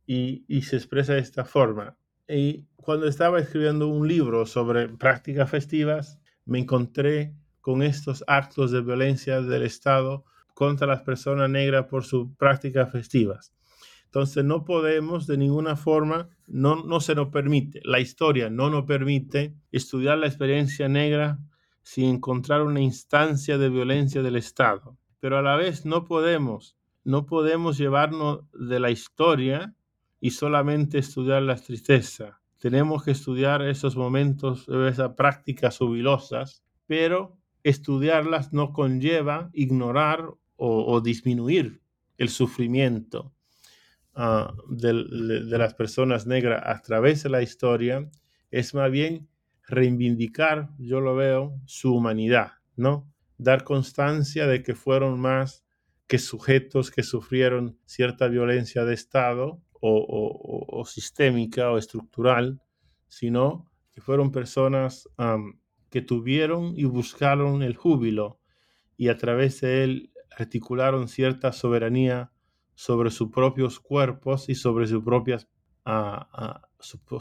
y, 0.05 0.45
y, 0.47 0.63
se 0.63 0.77
expresa 0.77 1.13
de 1.13 1.19
esta 1.19 1.45
forma. 1.45 1.97
Y 2.27 2.65
cuando 2.75 3.07
estaba 3.07 3.39
escribiendo 3.39 3.87
un 3.87 4.07
libro 4.07 4.45
sobre 4.45 4.87
prácticas 4.89 5.49
festivas, 5.49 6.19
me 6.45 6.59
encontré 6.59 7.35
con 7.65 7.81
estos 7.81 8.23
actos 8.27 8.69
de 8.69 8.83
violencia 8.83 9.41
del 9.41 9.63
Estado 9.63 10.23
contra 10.53 10.85
las 10.85 11.01
personas 11.01 11.49
negras 11.49 11.87
por 11.87 12.03
sus 12.03 12.27
prácticas 12.37 12.91
festivas. 12.91 13.55
Entonces 14.03 14.45
no 14.45 14.65
podemos 14.65 15.25
de 15.25 15.35
ninguna 15.39 15.75
forma, 15.75 16.29
no, 16.45 16.83
no 16.83 16.99
se 16.99 17.15
nos 17.15 17.29
permite, 17.29 17.81
la 17.83 17.99
historia 17.99 18.51
no 18.51 18.69
nos 18.69 18.85
permite 18.85 19.55
estudiar 19.71 20.19
la 20.19 20.27
experiencia 20.27 20.87
negra 20.87 21.39
sin 21.81 22.17
encontrar 22.17 22.61
una 22.61 22.81
instancia 22.81 23.57
de 23.57 23.69
violencia 23.69 24.21
del 24.21 24.35
Estado. 24.35 24.95
Pero 25.19 25.39
a 25.39 25.41
la 25.41 25.55
vez 25.55 25.87
no 25.87 26.05
podemos, 26.05 26.77
no 27.03 27.25
podemos 27.25 27.79
llevarnos 27.79 28.41
de 28.53 28.79
la 28.79 28.91
historia 28.91 29.73
y 30.21 30.29
solamente 30.29 30.99
estudiar 30.99 31.41
las 31.41 31.63
tristezas. 31.63 32.35
Tenemos 32.59 33.03
que 33.03 33.09
estudiar 33.09 33.63
esos 33.63 33.95
momentos, 33.95 34.69
esas 34.69 35.13
prácticas 35.15 35.79
jubilosas, 35.79 36.63
pero 36.85 37.39
estudiarlas 37.65 38.53
no 38.53 38.73
conlleva 38.73 39.49
ignorar 39.51 40.29
o, 40.55 41.01
disminuir 41.01 41.81
el 42.17 42.29
sufrimiento 42.29 43.33
uh, 44.15 44.53
de, 44.69 44.93
las 44.93 45.73
personas 45.73 46.27
negras 46.27 46.61
a 46.63 46.81
través 46.81 47.23
de 47.23 47.29
la 47.29 47.41
historia, 47.41 48.09
es 48.51 48.73
más 48.75 48.89
bien 48.91 49.27
reivindicar, 49.67 50.69
yo 50.77 51.01
lo 51.01 51.15
veo, 51.15 51.59
su 51.65 51.93
humanidad, 51.93 52.51
¿no? 52.75 53.11
Dar 53.37 53.63
constancia 53.63 54.45
de 54.45 54.61
que 54.61 54.75
fueron 54.75 55.19
más 55.19 55.65
que 56.07 56.19
sujetos 56.19 56.91
que 56.91 57.01
sufrieron 57.01 57.79
cierta 57.85 58.27
violencia 58.27 58.85
de 58.85 58.93
Estado 58.93 59.59
o, 59.81 60.83
sistémica 60.85 61.71
o 61.71 61.79
estructural, 61.79 62.61
sino 63.07 63.69
que 63.91 64.01
fueron 64.01 64.31
personas 64.31 65.09
que 65.95 66.01
tuvieron 66.01 66.73
y 66.77 66.83
buscaron 66.83 67.63
el 67.63 67.77
júbilo 67.77 68.37
y 68.97 69.07
a 69.07 69.17
través 69.17 69.61
de 69.61 69.85
él 69.85 70.11
articularon 70.37 71.07
cierta 71.07 71.53
soberanía 71.53 72.33
sobre 72.73 73.11
sus 73.11 73.31
propios 73.31 73.79
cuerpos 73.79 74.49
y 74.49 74.55
sobre, 74.55 74.87
sus 74.87 75.01
propias, 75.05 75.47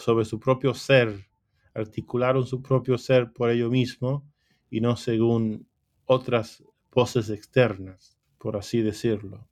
sobre 0.00 0.24
su 0.24 0.40
propio 0.40 0.74
ser. 0.74 1.28
Articularon 1.72 2.48
su 2.48 2.62
propio 2.62 2.98
ser 2.98 3.32
por 3.32 3.48
ello 3.50 3.70
mismo 3.70 4.28
y 4.68 4.80
no 4.80 4.96
según 4.96 5.68
otras 6.04 6.64
voces 6.90 7.30
externas, 7.30 8.18
por 8.38 8.56
así 8.56 8.82
decirlo. 8.82 9.48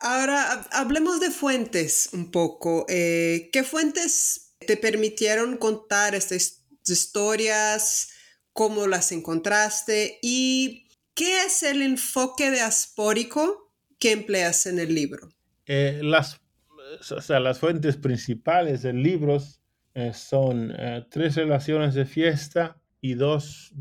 Ahora 0.00 0.66
hablemos 0.72 1.18
de 1.20 1.30
fuentes 1.30 2.10
un 2.12 2.30
poco. 2.30 2.84
Eh, 2.90 3.48
¿Qué 3.54 3.64
fuentes 3.64 4.54
te 4.66 4.76
permitieron 4.76 5.56
contar 5.56 6.14
estas 6.14 6.62
historias? 6.84 8.12
¿Cómo 8.56 8.86
las 8.86 9.12
encontraste? 9.12 10.18
¿Y 10.22 10.88
qué 11.14 11.44
es 11.44 11.62
el 11.62 11.82
enfoque 11.82 12.50
diaspórico 12.50 13.72
que 13.98 14.12
empleas 14.12 14.66
en 14.66 14.78
el 14.78 14.94
libro? 14.94 15.28
Eh, 15.66 16.00
las, 16.02 16.40
las 17.28 17.58
fuentes 17.60 17.96
principales 17.96 18.82
del 18.82 19.02
libro 19.02 19.36
eh, 19.94 20.12
son 20.12 20.74
tres 21.10 21.36
relaciones 21.36 21.94
de 21.94 22.06
fiesta 22.06 22.78
y 23.00 23.14
dos, 23.14 23.72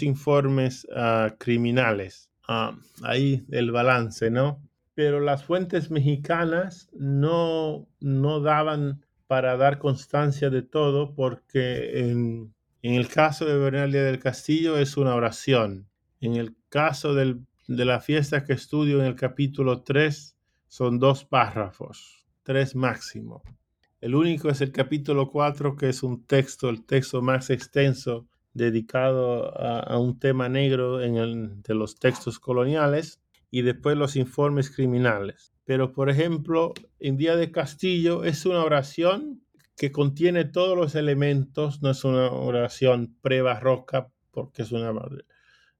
informes 0.00 0.86
ah, 0.96 1.34
criminales. 1.38 2.30
Ah, 2.48 2.76
ahí 3.02 3.44
el 3.50 3.70
balance, 3.70 4.30
¿no? 4.30 4.66
pero 4.96 5.20
las 5.20 5.44
fuentes 5.44 5.90
mexicanas 5.90 6.88
no, 6.94 7.86
no 8.00 8.40
daban 8.40 9.04
para 9.26 9.58
dar 9.58 9.78
constancia 9.78 10.48
de 10.48 10.62
todo 10.62 11.14
porque 11.14 12.00
en, 12.00 12.54
el 12.94 13.08
caso 13.08 13.44
de 13.44 13.56
Bernalia 13.56 14.02
del 14.04 14.18
Castillo 14.18 14.78
es 14.78 14.96
una 14.96 15.14
oración. 15.14 15.88
En 16.20 16.36
el 16.36 16.54
caso 16.68 17.14
de 17.14 17.44
la 17.66 18.00
fiesta 18.00 18.44
que 18.44 18.52
estudio 18.52 19.00
en 19.00 19.06
el 19.06 19.16
capítulo 19.16 19.82
3 19.82 20.36
son 20.68 20.98
dos 20.98 21.24
párrafos, 21.24 22.26
tres 22.42 22.74
máximo. 22.74 23.42
El 24.00 24.14
único 24.14 24.50
es 24.50 24.60
el 24.60 24.72
capítulo 24.72 25.30
4 25.30 25.74
que 25.74 25.88
es 25.88 26.02
un 26.02 26.26
texto, 26.26 26.68
el 26.68 26.84
texto 26.84 27.22
más 27.22 27.50
extenso 27.50 28.28
dedicado 28.52 29.56
a, 29.58 29.98
un 29.98 30.18
tema 30.18 30.48
negro 30.48 31.02
en 31.02 31.16
el, 31.16 31.62
de 31.62 31.74
los 31.74 31.98
textos 31.98 32.38
coloniales 32.38 33.20
y 33.50 33.62
después 33.62 33.96
los 33.96 34.16
informes 34.16 34.70
criminales. 34.70 35.52
Pero, 35.64 35.92
por 35.92 36.10
ejemplo, 36.10 36.72
en 37.00 37.16
Día 37.16 37.36
de 37.36 37.50
Castillo 37.50 38.24
es 38.24 38.46
una 38.46 38.64
oración 38.64 39.42
que 39.76 39.92
contiene 39.92 40.44
todos 40.44 40.76
los 40.76 40.94
elementos, 40.94 41.82
no 41.82 41.90
es 41.90 42.04
una 42.04 42.30
oración 42.30 43.16
pre-barroca, 43.20 44.10
porque 44.30 44.62
es 44.62 44.72
una, 44.72 44.92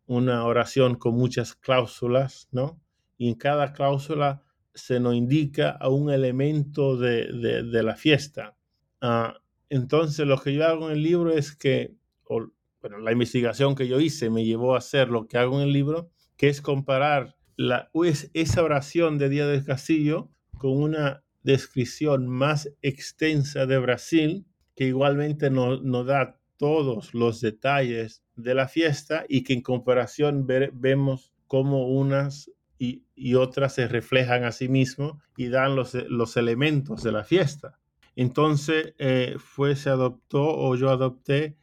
una 0.06 0.44
oración 0.44 0.96
con 0.96 1.14
muchas 1.14 1.54
cláusulas, 1.54 2.48
¿no? 2.52 2.80
Y 3.16 3.28
en 3.28 3.34
cada 3.34 3.72
cláusula 3.72 4.42
se 4.74 5.00
nos 5.00 5.14
indica 5.14 5.70
a 5.70 5.88
un 5.88 6.10
elemento 6.10 6.98
de, 6.98 7.26
de, 7.62 7.82
la 7.82 7.96
fiesta. 7.96 8.56
Ah, 9.00 9.40
entonces, 9.70 10.26
lo 10.26 10.38
que 10.38 10.52
yo 10.52 10.66
hago 10.66 10.90
en 10.90 10.96
el 10.96 11.02
libro 11.02 11.32
es 11.32 11.56
que, 11.56 11.94
bueno, 12.28 12.98
la 12.98 13.12
investigación 13.12 13.74
que 13.74 13.88
yo 13.88 13.98
hice 13.98 14.28
me 14.28 14.44
llevó 14.44 14.74
a 14.74 14.78
hacer 14.78 15.08
lo 15.08 15.26
que 15.26 15.38
hago 15.38 15.56
en 15.56 15.68
el 15.68 15.72
libro, 15.72 16.10
que 16.36 16.48
es 16.50 16.60
comparar 16.60 17.36
la, 17.56 17.90
esa 18.34 18.62
oración 18.62 19.16
de 19.16 19.30
Día 19.30 19.46
del 19.46 19.64
Castillo 19.64 20.30
con 20.58 20.76
una 20.76 21.24
descripción 21.46 22.26
más 22.26 22.68
extensa 22.82 23.66
de 23.66 23.78
Brasil, 23.78 24.44
que 24.74 24.84
igualmente 24.84 25.48
nos 25.48 25.82
no 25.82 26.04
da 26.04 26.38
todos 26.56 27.14
los 27.14 27.40
detalles 27.40 28.24
de 28.34 28.54
la 28.54 28.66
fiesta 28.66 29.24
y 29.28 29.44
que 29.44 29.52
en 29.52 29.62
comparación 29.62 30.46
vemos 30.46 31.32
cómo 31.46 31.88
unas 31.88 32.50
y, 32.78 33.04
otras 33.34 33.74
se 33.74 33.88
reflejan 33.88 34.44
a 34.44 34.52
sí 34.52 34.68
mismos 34.68 35.16
y 35.36 35.48
dan 35.48 35.74
los, 35.74 35.94
los 35.94 36.36
elementos 36.36 37.02
de 37.02 37.12
la 37.12 37.24
fiesta. 37.24 37.78
Entonces 38.14 38.94
eh, 38.98 39.36
fue, 39.38 39.76
se 39.76 39.88
adoptó 39.88 40.44
o 40.44 40.74
yo 40.76 40.90
adopté 40.90 41.56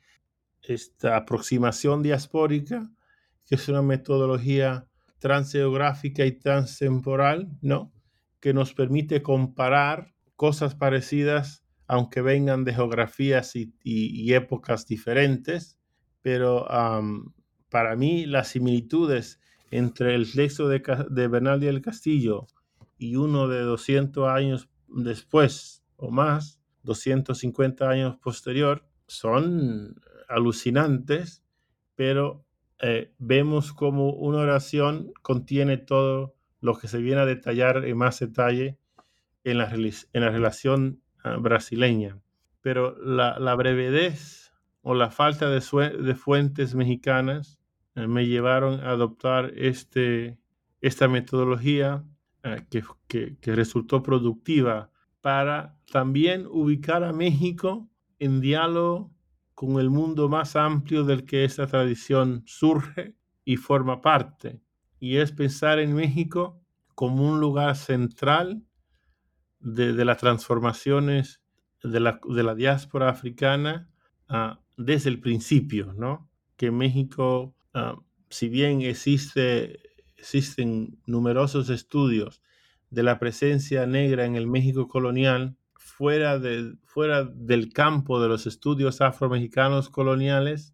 esta 0.64 1.18
aproximación 1.18 2.02
diaspórica, 2.02 2.90
que 3.46 3.56
es 3.56 3.68
una 3.68 3.84
metodología 3.84 4.88
transgeográfica 5.20 6.26
y 6.26 6.32
transtemporal, 6.32 7.50
¿no? 7.62 7.93
Que 8.44 8.54
nos 8.54 8.74
permite 8.74 9.22
comparar 9.22 10.14
cosas 10.36 10.76
parecidas, 10.76 11.64
aunque 11.88 12.20
vengan 12.20 12.66
de 12.66 12.74
geografías 12.74 13.56
y, 13.56 14.34
épocas 14.34 14.86
diferentes, 14.86 15.80
pero 16.22 16.68
para 17.70 17.96
mí 17.96 18.26
las 18.26 18.50
similitudes 18.50 19.40
entre 19.72 20.16
el 20.16 20.30
texto 20.30 20.68
de, 20.68 20.84
de 21.10 21.28
Bernal 21.30 21.62
del 21.62 21.82
Castillo 21.82 22.48
y 22.98 23.16
uno 23.16 23.48
de 23.48 23.62
200 23.62 24.28
años 24.28 24.68
después 24.90 25.86
o 25.96 26.12
más, 26.12 26.60
250 26.84 27.90
años 27.90 28.18
posterior, 28.18 28.86
son 29.08 29.96
alucinantes, 30.28 31.46
pero 31.96 32.46
eh, 32.82 33.14
vemos 33.20 33.72
como 33.72 34.12
una 34.12 34.40
oración 34.40 35.14
contiene 35.22 35.78
todo 35.78 36.36
lo 36.64 36.76
que 36.78 36.88
se 36.88 37.00
viene 37.00 37.22
a 37.22 37.26
detallar 37.26 37.84
en 37.86 37.98
más 37.98 38.20
detalle 38.20 38.80
en 39.44 39.58
la, 39.58 39.68
relación 40.32 41.02
ah, 41.22 41.36
brasileña. 41.36 42.22
Pero 42.62 42.96
la, 43.04 43.38
la, 43.38 43.54
brevedez 43.56 44.54
o 44.82 44.96
la 44.96 45.12
falta 45.12 45.50
de, 45.50 45.60
fuentes 46.16 46.74
mexicanas 46.74 47.60
eh, 47.96 48.08
me 48.08 48.28
llevaron 48.28 48.80
a 48.80 48.92
adoptar 48.92 49.52
este, 49.58 50.40
esta 50.80 51.10
metodología 51.10 52.06
ah, 52.44 52.58
que 52.70 53.38
resultó 53.44 54.02
productiva 54.02 54.90
para 55.20 55.78
también 55.92 56.48
ubicar 56.48 57.04
a 57.04 57.12
México 57.12 57.90
en 58.20 58.40
diálogo 58.40 59.12
con 59.54 59.82
el 59.82 59.90
mundo 59.90 60.30
más 60.30 60.56
amplio 60.56 61.04
del 61.04 61.26
que 61.26 61.44
esta 61.44 61.68
tradición 61.68 62.42
surge 62.46 63.18
y 63.44 63.58
forma 63.58 64.00
parte, 64.00 64.62
y 65.04 65.18
es 65.18 65.34
pensar 65.34 65.80
en 65.80 65.94
México 65.94 66.62
como 66.96 67.30
un 67.30 67.42
lugar 67.42 67.76
central 67.76 68.64
de, 69.60 70.06
las 70.06 70.18
transformaciones 70.20 71.42
de 71.84 72.00
la, 72.00 72.22
de 72.26 72.42
la 72.42 72.56
diáspora 72.56 73.10
africana 73.10 73.90
ah, 74.30 74.62
desde 74.78 75.10
el 75.10 75.20
principio, 75.20 75.92
¿no? 75.92 76.30
Que 76.56 76.72
México, 76.72 77.54
ah, 77.74 77.98
si 78.30 78.48
bien 78.48 78.80
existe, 78.80 79.78
existen 80.16 80.98
numerosos 81.06 81.70
estudios 81.70 82.42
de 82.90 83.04
la 83.04 83.20
presencia 83.20 83.86
negra 83.86 84.24
en 84.24 84.38
el 84.38 84.48
México 84.48 84.88
colonial, 84.88 85.58
fuera, 85.76 86.40
fuera 86.86 87.26
del 87.26 87.74
campo 87.74 88.22
de 88.22 88.30
los 88.30 88.48
estudios 88.48 89.02
afromexicanos 89.02 89.90
coloniales, 89.90 90.74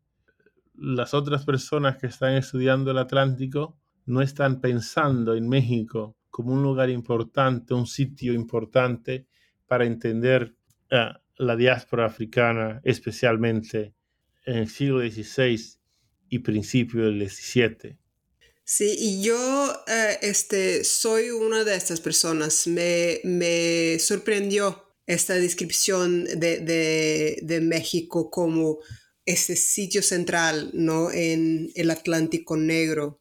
las 0.76 1.16
otras 1.16 1.46
personas 1.46 1.98
que 1.98 2.06
están 2.06 2.34
estudiando 2.34 2.92
el 2.92 3.00
Atlántico 3.00 3.80
no 4.10 4.22
están 4.22 4.60
pensando 4.60 5.36
en 5.36 5.48
México 5.48 6.18
como 6.30 6.54
un 6.54 6.64
lugar 6.64 6.90
importante, 6.90 7.74
un 7.74 7.88
sitio 7.88 8.34
importante 8.34 9.28
para 9.68 9.86
entender 9.86 10.56
la 10.90 11.56
diáspora 11.56 12.06
africana, 12.06 12.82
especialmente 12.84 13.94
en 14.46 14.58
el 14.58 14.70
siglo 14.70 15.00
XVI 15.00 15.60
y 16.30 16.40
principio 16.40 17.06
del 17.06 17.30
XVII. 17.30 17.98
Sí, 18.64 18.96
y 18.98 19.24
yo 19.24 19.74
eh, 19.88 20.18
este, 20.22 20.84
soy 20.84 21.32
una 21.32 21.64
de 21.64 21.76
estas 21.76 22.02
personas. 22.02 22.68
Me, 22.68 23.20
me 23.24 23.98
sorprendió 24.00 24.90
esta 25.08 25.34
descripción 25.34 26.26
de, 26.26 27.60
México 27.64 28.30
como 28.30 28.78
ese 29.26 29.56
sitio 29.56 30.04
central 30.04 30.70
¿no? 30.74 31.12
en 31.12 31.72
el 31.74 31.90
Atlántico 31.90 32.58
Negro. 32.58 33.19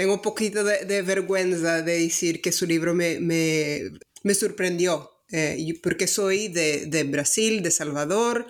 Tengo 0.00 0.14
un 0.14 0.22
poquito 0.22 0.64
de, 0.64 1.02
vergüenza 1.02 1.82
de 1.82 2.00
decir 2.00 2.40
que 2.40 2.52
su 2.52 2.64
libro 2.64 2.94
me, 2.94 3.20
me, 3.20 4.34
sorprendió, 4.34 5.10
eh, 5.30 5.78
porque 5.82 6.06
soy 6.06 6.48
de, 6.48 7.06
Brasil, 7.06 7.62
de 7.62 7.70
Salvador. 7.70 8.46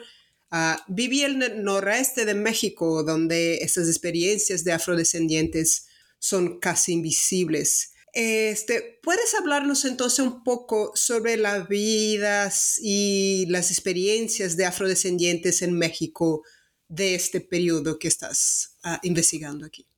Uh, 0.53 0.79
viví 0.87 1.23
en 1.23 1.43
el 1.43 1.65
noreste 1.65 2.25
de 2.25 2.35
México, 2.35 3.03
donde 3.03 3.57
esas 3.65 3.89
experiencias 3.89 4.63
de 4.63 4.71
afrodescendientes 4.71 5.87
son 6.21 6.61
casi 6.61 6.93
invisibles. 6.93 7.95
Este, 8.13 9.01
¿Puedes 9.03 9.35
hablarnos 9.35 9.85
entonces 9.85 10.21
un 10.21 10.45
poco 10.45 10.93
sobre 10.95 11.37
las 11.37 11.69
vidas 11.69 12.79
y 12.81 13.47
las 13.49 13.73
experiencias 13.73 14.57
de 14.57 14.67
afrodescendientes 14.67 15.63
en 15.63 15.77
México 15.77 16.45
de 16.87 17.17
este 17.17 17.41
periodo 17.41 17.99
que 17.99 18.07
estás 18.07 18.77
ah, 18.85 19.01
investigando 19.03 19.67
aquí? 19.67 19.90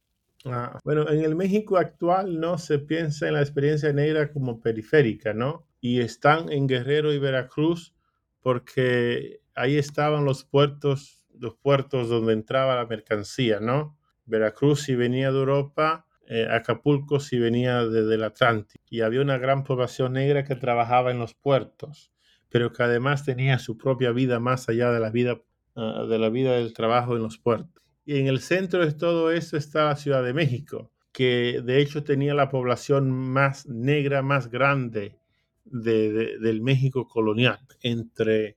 Ah, 0.45 0.79
bueno, 0.85 1.09
en 1.09 1.25
el 1.25 1.37
México 1.37 1.77
actual 1.77 2.41
no 2.41 2.59
se 2.59 2.79
piensa 2.79 3.29
en 3.29 3.35
la 3.35 3.41
experiencia 3.43 3.93
negra 3.93 4.33
como 4.33 4.61
periférica, 4.61 5.33
¿no? 5.33 5.67
y 5.83 6.01
están 6.01 6.51
en 6.51 6.69
Guerrero 6.69 7.13
y 7.13 7.19
Veracruz 7.19 7.93
porque 8.41 9.41
ahí 9.55 9.77
estaban 9.77 10.25
los 10.25 10.45
puertos, 10.45 11.27
los 11.39 11.57
puertos 11.57 12.09
donde 12.09 12.33
entraba 12.33 12.77
la 12.77 12.87
mercancía, 12.87 13.59
¿no? 13.61 13.99
Veracruz 14.25 14.83
si 14.83 14.95
venía 14.95 15.33
de 15.33 15.39
Europa, 15.39 16.07
eh, 16.29 16.47
Acapulco 16.49 17.19
si 17.19 17.39
venía 17.39 17.85
desde 17.85 18.15
el 18.15 18.23
Atlántico. 18.23 18.85
Y 18.91 19.01
había 19.01 19.21
una 19.21 19.39
gran 19.39 19.65
población 19.65 20.13
negra 20.13 20.45
que 20.45 20.55
trabajaba 20.55 21.11
en 21.11 21.19
los 21.19 21.35
puertos, 21.35 22.13
pero 22.49 22.73
que 22.73 22.85
además 22.85 23.25
tenía 23.25 23.59
su 23.59 23.77
propia 23.77 24.13
vida 24.13 24.39
más 24.39 24.69
allá 24.69 24.93
de 24.93 25.01
la 25.01 25.11
vida, 25.11 25.41
ah, 25.75 26.07
de 26.09 26.19
la 26.19 26.31
vida 26.31 26.53
del 26.53 26.73
trabajo 26.75 27.17
en 27.17 27.23
los 27.23 27.39
puertos. 27.39 27.82
Y 28.05 28.19
en 28.19 28.27
el 28.27 28.41
centro 28.41 28.85
de 28.85 28.93
todo 28.93 29.31
eso 29.33 29.57
está 29.57 29.87
la 29.87 29.97
Ciudad 29.97 30.23
de 30.25 30.35
México, 30.35 30.91
que 31.13 31.61
de 31.65 31.81
hecho 31.81 32.03
tenía 32.05 32.35
la 32.35 32.49
población 32.49 33.11
más 33.11 33.67
negra, 33.69 34.23
más 34.23 34.51
grande 34.51 35.17
de- 35.65 36.13
de- 36.13 36.39
del 36.39 36.63
México 36.63 37.07
colonial, 37.07 37.61
entre 37.83 38.57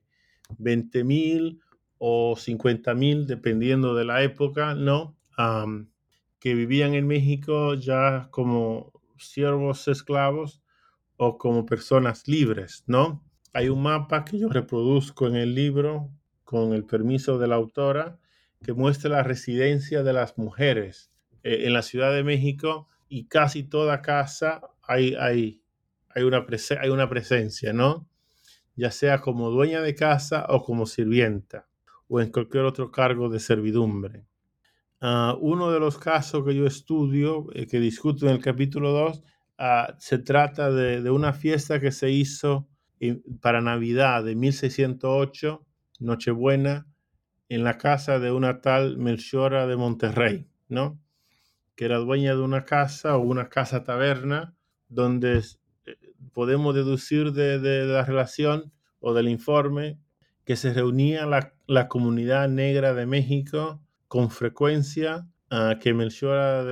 20 0.58 1.04
mil 1.04 1.60
o 1.98 2.34
50 2.36 2.94
mil, 2.94 3.26
dependiendo 3.26 3.94
de 3.94 4.04
la 4.04 4.22
época, 4.22 4.74
¿no? 4.74 5.16
Que 6.38 6.54
vivían 6.54 6.94
en 6.94 7.06
México 7.06 7.74
ya 7.74 8.28
como 8.30 8.92
siervos 9.18 9.88
esclavos 9.88 10.62
o 11.16 11.38
como 11.38 11.66
personas 11.66 12.28
libres, 12.28 12.84
¿no? 12.86 13.24
Hay 13.52 13.68
un 13.68 13.82
mapa 13.82 14.24
que 14.24 14.38
yo 14.38 14.48
reproduzco 14.48 15.26
en 15.26 15.36
el 15.36 15.54
libro 15.54 16.10
con 16.44 16.72
el 16.74 16.84
permiso 16.84 17.38
de 17.38 17.48
la 17.48 17.56
autora 17.56 18.18
que 18.66 18.72
muestra 18.72 19.10
la 19.10 19.22
residencia 19.22 20.02
de 20.02 20.12
las 20.12 20.36
mujeres 20.38 21.12
eh, 21.44 21.66
en 21.66 21.72
la 21.72 21.82
Ciudad 21.82 22.12
de 22.12 22.24
México 22.24 22.88
y 23.08 23.28
casi 23.28 23.62
toda 23.62 24.02
casa 24.02 24.60
hay, 24.82 25.14
hay, 25.14 25.62
hay, 26.08 26.24
una, 26.24 26.44
hay 26.80 26.88
una 26.90 27.08
presencia, 27.08 27.72
¿no? 27.72 28.08
Ya 28.74 28.90
sea 28.90 29.20
como 29.20 29.50
dueña 29.50 29.82
de 29.82 29.94
casa 29.94 30.46
o 30.48 30.64
como 30.64 30.86
sirvienta 30.86 31.68
o 32.08 32.20
en 32.20 32.32
cualquier 32.32 32.64
otro 32.64 32.90
cargo 32.90 33.28
de 33.28 33.38
servidumbre. 33.38 34.26
Ah, 35.00 35.36
uno 35.40 35.70
de 35.70 35.78
los 35.78 35.96
casos 35.96 36.44
que 36.44 36.56
yo 36.56 36.66
estudio, 36.66 37.46
eh, 37.54 37.68
que 37.68 37.78
discuto 37.78 38.26
en 38.26 38.32
el 38.32 38.42
capítulo 38.42 38.90
2, 38.90 39.22
ah, 39.58 39.94
se 40.00 40.18
trata 40.18 40.72
de, 40.72 41.02
de 41.02 41.10
una 41.10 41.32
fiesta 41.32 41.78
que 41.78 41.92
se 41.92 42.10
hizo 42.10 42.68
para 43.40 43.60
Navidad 43.60 44.24
de 44.24 44.34
1608, 44.34 45.64
Nochebuena, 46.00 46.88
en 47.48 47.64
la 47.64 47.78
casa 47.78 48.18
de 48.18 48.32
una 48.32 48.60
tal 48.60 48.98
Melchora 48.98 49.66
de 49.66 49.76
Monterrey, 49.76 50.48
¿no? 50.68 51.00
Que 51.74 51.84
era 51.84 51.98
dueña 51.98 52.34
de 52.34 52.40
una 52.40 52.64
casa 52.64 53.16
o 53.16 53.20
una 53.20 53.48
casa 53.48 53.84
taberna, 53.84 54.54
donde 54.88 55.38
eh, 55.86 55.96
podemos 56.32 56.74
deducir 56.74 57.32
de, 57.32 57.58
la 57.86 58.04
relación 58.04 58.72
o 59.00 59.14
del 59.14 59.28
informe 59.28 59.98
que 60.44 60.56
se 60.56 60.72
reunía 60.72 61.26
la, 61.26 61.88
comunidad 61.88 62.48
negra 62.48 62.94
de 62.94 63.06
México 63.06 63.82
con 64.08 64.30
frecuencia, 64.30 65.26
ah, 65.50 65.76
que 65.80 65.92
Melchora, 65.92 66.64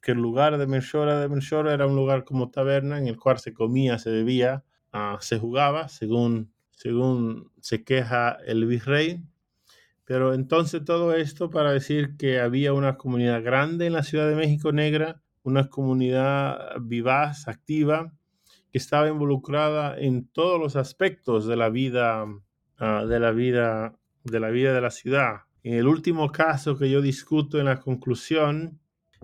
que 0.00 0.12
el 0.12 0.18
lugar 0.18 0.58
de 0.58 0.66
Melchora 0.66 1.20
de 1.20 1.28
Melchora 1.28 1.72
era 1.72 1.86
un 1.86 1.94
lugar 1.94 2.24
como 2.24 2.50
taberna 2.50 2.98
en 2.98 3.06
el 3.06 3.16
cual 3.16 3.38
se 3.38 3.54
comía, 3.54 3.98
se 3.98 4.10
bebía, 4.10 4.64
ah, 4.92 5.18
se 5.20 5.38
jugaba, 5.38 5.88
según, 5.88 6.52
según 6.72 7.52
se 7.60 7.84
queja 7.84 8.38
el 8.44 8.66
virrey. 8.66 9.22
Pero 10.04 10.34
entonces 10.34 10.84
todo 10.84 11.14
esto 11.14 11.50
para 11.50 11.72
decir 11.72 12.16
que 12.16 12.40
había 12.40 12.72
una 12.72 12.96
comunidad 12.96 13.42
grande 13.42 13.86
en 13.86 13.92
la 13.92 14.02
Ciudad 14.02 14.28
de 14.28 14.34
México 14.34 14.72
negra, 14.72 15.22
una 15.42 15.68
comunidad 15.68 16.76
vivaz, 16.80 17.48
activa, 17.48 18.12
que 18.70 18.78
estaba 18.78 19.08
involucrada 19.08 19.98
en 19.98 20.26
todos 20.28 20.58
los 20.58 20.76
aspectos 20.76 21.46
de 21.46 21.56
la 21.56 21.68
vida, 21.68 22.26
ah, 22.78 23.04
de 23.06 23.20
la 23.20 23.30
vida, 23.32 23.98
de 24.24 24.40
la 24.40 24.50
vida 24.50 24.72
de 24.72 24.80
la 24.80 24.90
ciudad. 24.90 25.42
En 25.62 25.74
el 25.74 25.86
último 25.86 26.32
caso 26.32 26.76
que 26.76 26.90
yo 26.90 27.00
discuto 27.00 27.60
en 27.60 27.66
la 27.66 27.80
conclusión 27.80 28.80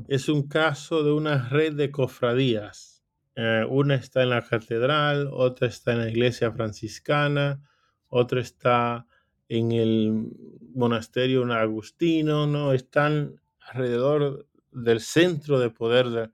es 0.06 0.28
un 0.28 0.46
caso 0.46 1.02
de 1.02 1.12
una 1.12 1.48
red 1.48 1.74
de 1.74 1.90
cofradías. 1.90 3.02
Eh, 3.34 3.64
una 3.68 3.94
está 3.94 4.22
en 4.22 4.30
la 4.30 4.42
catedral, 4.42 5.28
otra 5.32 5.66
está 5.66 5.92
en 5.92 5.98
la 6.00 6.10
iglesia 6.10 6.52
franciscana, 6.52 7.60
otra 8.08 8.40
está 8.40 9.06
en 9.48 9.72
el 9.72 10.30
monasterio 10.74 11.44
agustino, 11.52 12.46
¿no? 12.46 12.72
Están 12.72 13.40
alrededor 13.60 14.46
del 14.72 15.00
centro 15.00 15.58
de 15.58 15.70
poder 15.70 16.10
de, 16.10 16.30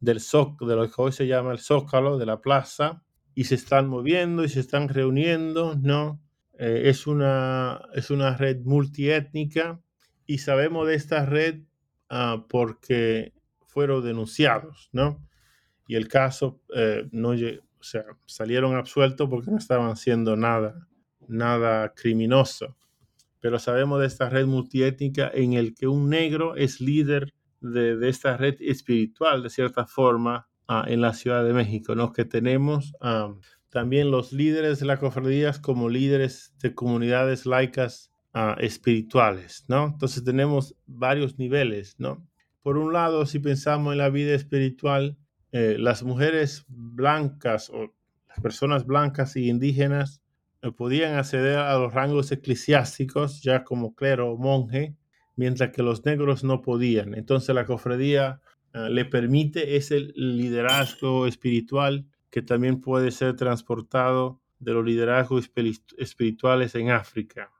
del 0.00 0.20
zóc- 0.20 0.64
de 0.66 0.76
lo 0.76 0.86
que 0.86 0.94
hoy 0.96 1.12
se 1.12 1.26
llama 1.26 1.52
el 1.52 1.58
zócalo, 1.58 2.18
de 2.18 2.26
la 2.26 2.40
plaza, 2.40 3.02
y 3.34 3.44
se 3.44 3.54
están 3.54 3.88
moviendo 3.88 4.44
y 4.44 4.48
se 4.48 4.60
están 4.60 4.88
reuniendo, 4.88 5.76
¿no? 5.76 6.20
Eh, 6.58 6.82
es, 6.86 7.06
una, 7.06 7.80
es 7.94 8.10
una 8.10 8.36
red 8.36 8.60
multiétnica 8.64 9.80
y 10.26 10.38
sabemos 10.38 10.86
de 10.88 10.94
esta 10.94 11.24
red 11.24 11.62
ah, 12.10 12.44
porque 12.48 13.32
fueron 13.64 14.04
denunciados, 14.04 14.88
¿no? 14.92 15.24
Y 15.86 15.94
el 15.94 16.08
caso 16.08 16.60
eh, 16.74 17.08
no, 17.12 17.30
o 17.30 17.82
sea, 17.82 18.04
salieron 18.26 18.74
absueltos 18.76 19.28
porque 19.30 19.50
no 19.50 19.56
estaban 19.56 19.90
haciendo 19.90 20.36
nada, 20.36 20.86
nada 21.28 21.92
criminoso. 21.94 22.76
Pero 23.40 23.58
sabemos 23.58 24.00
de 24.00 24.06
esta 24.06 24.28
red 24.28 24.46
multiétnica 24.46 25.30
en 25.32 25.52
el 25.52 25.74
que 25.74 25.86
un 25.86 26.10
negro 26.10 26.56
es 26.56 26.80
líder 26.80 27.34
de, 27.60 27.96
de 27.96 28.08
esta 28.08 28.36
red 28.36 28.56
espiritual, 28.60 29.42
de 29.42 29.50
cierta 29.50 29.86
forma, 29.86 30.48
ah, 30.66 30.84
en 30.88 31.00
la 31.00 31.14
Ciudad 31.14 31.44
de 31.44 31.52
México, 31.52 31.94
¿no? 31.94 32.12
Que 32.12 32.24
tenemos 32.24 32.94
ah, 33.00 33.34
también 33.70 34.10
los 34.10 34.32
líderes 34.32 34.80
de 34.80 34.86
las 34.86 34.98
cofradías 34.98 35.60
como 35.60 35.88
líderes 35.88 36.54
de 36.60 36.74
comunidades 36.74 37.46
laicas 37.46 38.10
ah, 38.34 38.56
espirituales, 38.58 39.64
¿no? 39.68 39.86
Entonces 39.86 40.24
tenemos 40.24 40.74
varios 40.86 41.38
niveles, 41.38 41.94
¿no? 41.98 42.26
Por 42.62 42.76
un 42.76 42.92
lado, 42.92 43.24
si 43.26 43.38
pensamos 43.38 43.92
en 43.92 43.98
la 43.98 44.10
vida 44.10 44.34
espiritual, 44.34 45.16
eh, 45.52 45.76
las 45.78 46.02
mujeres 46.02 46.64
blancas 46.68 47.70
o 47.70 47.94
las 48.28 48.40
personas 48.40 48.84
blancas 48.84 49.36
y 49.36 49.48
indígenas 49.48 50.20
eh, 50.62 50.72
podían 50.72 51.14
acceder 51.16 51.58
a 51.58 51.78
los 51.78 51.92
rangos 51.92 52.32
eclesiásticos 52.32 53.42
ya 53.42 53.64
como 53.64 53.94
clero 53.94 54.32
o 54.32 54.36
monje, 54.36 54.96
mientras 55.36 55.70
que 55.70 55.82
los 55.82 56.04
negros 56.04 56.44
no 56.44 56.62
podían. 56.62 57.14
Entonces 57.14 57.54
la 57.54 57.64
cofradía 57.64 58.40
eh, 58.74 58.88
le 58.90 59.04
permite 59.04 59.76
ese 59.76 60.00
liderazgo 60.14 61.26
espiritual 61.26 62.06
que 62.30 62.42
también 62.42 62.80
puede 62.80 63.10
ser 63.10 63.36
transportado 63.36 64.40
de 64.58 64.72
los 64.72 64.84
liderazgos 64.84 65.48
espiri- 65.48 65.80
espirituales 65.96 66.74
en 66.74 66.90
África. 66.90 67.50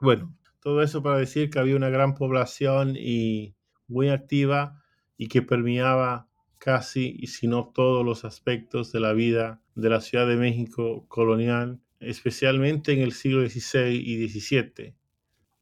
Bueno, 0.00 0.34
todo 0.60 0.82
eso 0.82 1.02
para 1.02 1.18
decir 1.18 1.50
que 1.50 1.58
había 1.58 1.76
una 1.76 1.88
gran 1.88 2.14
población 2.14 2.96
y 2.96 3.54
muy 3.86 4.08
activa 4.08 4.82
y 5.16 5.28
que 5.28 5.42
permeaba 5.42 6.28
casi, 6.58 7.16
y 7.18 7.28
si 7.28 7.46
no 7.46 7.70
todos 7.72 8.04
los 8.04 8.24
aspectos 8.24 8.92
de 8.92 9.00
la 9.00 9.12
vida 9.12 9.60
de 9.76 9.88
la 9.88 10.00
Ciudad 10.00 10.26
de 10.26 10.36
México 10.36 11.06
colonial, 11.08 11.80
especialmente 12.00 12.92
en 12.92 13.00
el 13.00 13.12
siglo 13.12 13.48
XVI 13.48 13.94
y 13.94 14.28
XVII. 14.28 14.94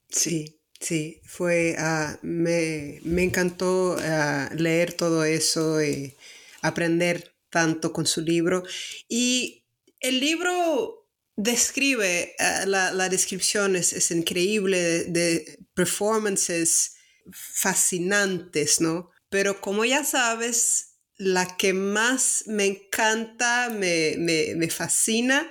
Sí, 0.09 0.61
sí, 0.81 1.21
fue, 1.25 1.75
ah, 1.79 2.19
me, 2.23 3.01
me 3.05 3.23
encantó 3.25 3.97
ah, 3.99 4.51
leer 4.57 4.93
todo 4.93 5.25
eso 5.25 5.83
y 5.83 6.15
aprender 6.63 7.35
tanto 7.51 7.93
con 7.93 8.07
su 8.07 8.21
libro. 8.21 8.63
Y 9.09 9.65
el 10.01 10.21
libro 10.21 11.09
describe, 11.37 12.35
ah, 12.39 12.65
la, 12.67 13.09
descripción 13.09 13.77
es, 13.77 13.93
es 13.93 14.11
increíble 14.11 14.79
de, 14.79 15.05
de 15.05 15.59
performances 15.75 16.97
fascinantes, 17.33 18.81
¿no? 18.81 19.11
Pero 19.29 19.61
como 19.61 19.85
ya 19.85 20.05
sabes, 20.05 20.97
la 21.19 21.57
que 21.57 21.73
más 21.73 22.45
me 22.47 22.67
encanta, 22.67 23.71
me, 23.71 24.15
me, 24.19 24.55
me 24.55 24.69
fascina, 24.69 25.51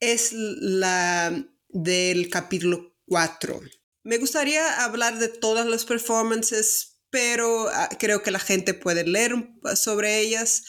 es 0.00 0.32
la 0.32 1.46
del 1.68 2.30
capítulo 2.30 2.96
4. 3.06 3.60
Me 4.04 4.18
gustaría 4.18 4.84
hablar 4.84 5.18
de 5.18 5.28
todas 5.28 5.66
las 5.66 5.84
performances, 5.84 7.00
pero 7.10 7.68
ah, 7.68 7.88
creo 7.98 8.22
que 8.22 8.30
la 8.30 8.38
gente 8.38 8.74
puede 8.74 9.04
leer 9.04 9.34
sobre 9.74 10.20
ellas. 10.20 10.64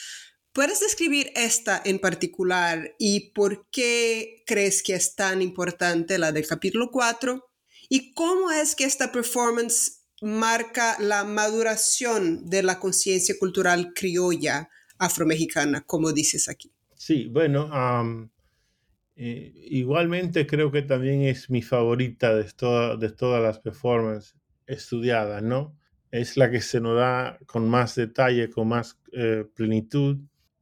¿Puedes 0.54 0.80
describir 0.80 1.32
esta 1.36 1.80
en 1.86 2.00
particular 2.00 2.96
y 2.98 3.32
por 3.32 3.70
qué 3.70 4.44
crees 4.48 4.82
que 4.82 4.96
es 4.96 5.16
tan 5.16 5.42
importante 5.42 6.18
la 6.18 6.32
del 6.32 6.48
capítulo 6.48 6.90
4? 6.92 7.44
¿Y 7.90 8.14
cómo 8.14 8.52
es 8.52 8.76
que 8.76 8.86
esta 8.86 9.12
performance 9.12 10.08
marca 10.22 10.98
la 11.00 11.24
maduración 11.24 12.50
de 12.50 12.64
la 12.64 12.80
conciencia 12.80 13.36
cultural 13.38 13.94
criolla 13.94 14.70
afromexicana, 14.98 15.86
como 15.86 16.12
dices 16.12 16.50
aquí? 16.50 16.74
Sí, 16.96 17.28
bueno, 17.28 17.70
eh, 19.18 19.52
igualmente 19.70 20.46
creo 20.46 20.72
que 20.72 20.84
también 20.84 21.24
es 21.24 21.50
mi 21.50 21.64
favorita 21.64 22.36
de, 22.36 22.44
de 22.44 23.10
todas 23.10 23.42
las 23.42 23.60
performances 23.60 24.36
estudiadas, 24.68 25.42
¿no? 25.42 25.76
Es 26.12 26.38
la 26.38 26.52
que 26.52 26.62
se 26.62 26.80
nos 26.80 26.98
da 26.98 27.40
con 27.48 27.68
más 27.68 27.96
detalle, 27.96 28.50
con 28.50 28.68
más 28.68 29.00
eh, 29.12 29.46
plenitud. 29.56 30.20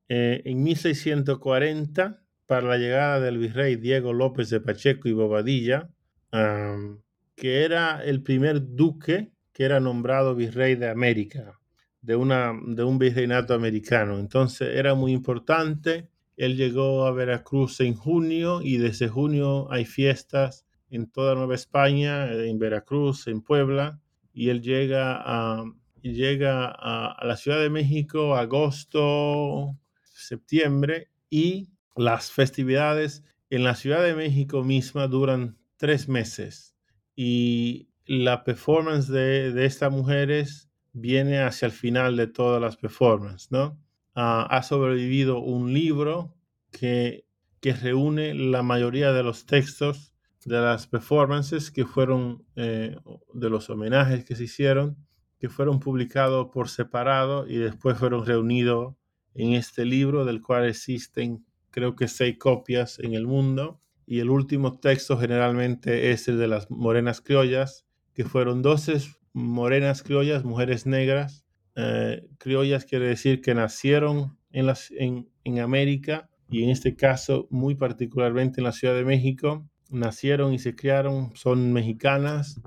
Eh, 0.07 0.41
en 0.45 0.63
1640 0.63 2.23
para 2.45 2.67
la 2.67 2.77
llegada 2.77 3.19
del 3.19 3.39
virrey 3.39 3.75
Diego 3.75 4.13
López 4.13 4.49
de 4.49 4.61
Pacheco 4.61 5.09
y 5.09 5.13
Bobadilla, 5.13 5.89
um, 6.31 7.01
que 7.35 7.63
era 7.63 8.03
el 8.03 8.21
primer 8.21 8.75
duque 8.75 9.31
que 9.51 9.63
era 9.63 9.79
nombrado 9.79 10.35
virrey 10.35 10.75
de 10.75 10.89
América, 10.89 11.59
de, 12.01 12.15
una, 12.15 12.53
de 12.67 12.83
un 12.83 12.99
virreinato 12.99 13.53
americano. 13.53 14.19
Entonces 14.19 14.75
era 14.75 14.95
muy 14.95 15.11
importante. 15.11 16.09
Él 16.37 16.57
llegó 16.57 17.05
a 17.05 17.11
Veracruz 17.11 17.79
en 17.79 17.93
junio 17.93 18.61
y 18.61 18.77
desde 18.77 19.07
junio 19.07 19.71
hay 19.71 19.85
fiestas 19.85 20.65
en 20.89 21.09
toda 21.09 21.35
Nueva 21.35 21.55
España, 21.55 22.31
en 22.31 22.59
Veracruz, 22.59 23.27
en 23.27 23.41
Puebla, 23.41 23.99
y 24.33 24.49
él 24.49 24.61
llega 24.61 25.21
a, 25.23 25.63
llega 26.01 26.67
a 26.67 27.25
la 27.25 27.37
Ciudad 27.37 27.59
de 27.59 27.69
México 27.69 28.35
agosto, 28.35 29.77
septiembre, 30.03 31.09
y 31.29 31.69
las 31.95 32.31
festividades 32.31 33.23
en 33.49 33.63
la 33.63 33.75
Ciudad 33.75 34.03
de 34.03 34.15
México 34.15 34.63
misma 34.63 35.07
duran 35.07 35.57
tres 35.77 36.07
meses 36.07 36.75
y 37.15 37.89
la 38.05 38.43
performance 38.43 39.07
de, 39.07 39.51
de 39.51 39.65
estas 39.65 39.91
mujeres 39.91 40.69
viene 40.93 41.39
hacia 41.39 41.65
el 41.65 41.71
final 41.71 42.15
de 42.17 42.27
todas 42.27 42.61
las 42.61 42.77
performances, 42.77 43.51
¿no? 43.51 43.79
Ah, 44.15 44.47
ha 44.49 44.63
sobrevivido 44.63 45.39
un 45.39 45.73
libro 45.73 46.33
que, 46.71 47.25
que 47.59 47.73
reúne 47.73 48.33
la 48.33 48.63
mayoría 48.63 49.11
de 49.11 49.23
los 49.23 49.45
textos 49.45 50.15
de 50.45 50.61
las 50.61 50.87
performances 50.87 51.71
que 51.71 51.85
fueron, 51.85 52.45
eh, 52.55 52.95
de 53.33 53.49
los 53.49 53.69
homenajes 53.69 54.23
que 54.23 54.35
se 54.35 54.43
hicieron, 54.43 54.95
que 55.39 55.49
fueron 55.49 55.79
publicados 55.79 56.49
por 56.53 56.69
separado 56.69 57.47
y 57.47 57.57
después 57.57 57.97
fueron 57.97 58.25
reunidos 58.25 58.95
en 59.33 59.53
este 59.53 59.85
libro, 59.85 60.23
del 60.23 60.41
cual 60.41 60.65
existen 60.65 61.45
creo 61.71 61.95
que 61.95 62.07
seis 62.07 62.37
copias 62.39 62.99
en 62.99 63.15
el 63.15 63.27
mundo. 63.27 63.81
Y 64.05 64.19
el 64.19 64.29
último 64.29 64.79
texto 64.79 65.17
generalmente 65.17 66.11
es 66.11 66.27
el 66.27 66.37
de 66.37 66.47
las 66.47 66.69
morenas 66.69 67.21
criollas, 67.21 67.85
que 68.13 68.23
fueron 68.23 68.61
12 68.61 69.01
morenas 69.33 70.03
criollas, 70.03 70.45
mujeres 70.45 70.85
negras. 70.85 71.44
Eh, 71.75 72.25
criollas 72.37 72.85
quiere 72.85 73.07
decir 73.07 73.41
que 73.41 73.53
nacieron 73.53 74.37
en, 74.51 74.71
en, 74.97 75.29
en 75.43 75.59
América 75.59 76.29
y 76.49 76.63
en 76.63 76.69
este 76.69 76.95
caso 76.95 77.47
muy 77.49 77.75
particularmente 77.75 78.61
en 78.61 78.65
la 78.65 78.71
Ciudad 78.71 78.95
de 78.95 79.03
México. 79.03 79.67
Nacieron 79.89 80.53
y 80.53 80.59
se 80.59 80.75
criaron, 80.75 81.35
son 81.35 81.73
mexicanas, 81.73 82.61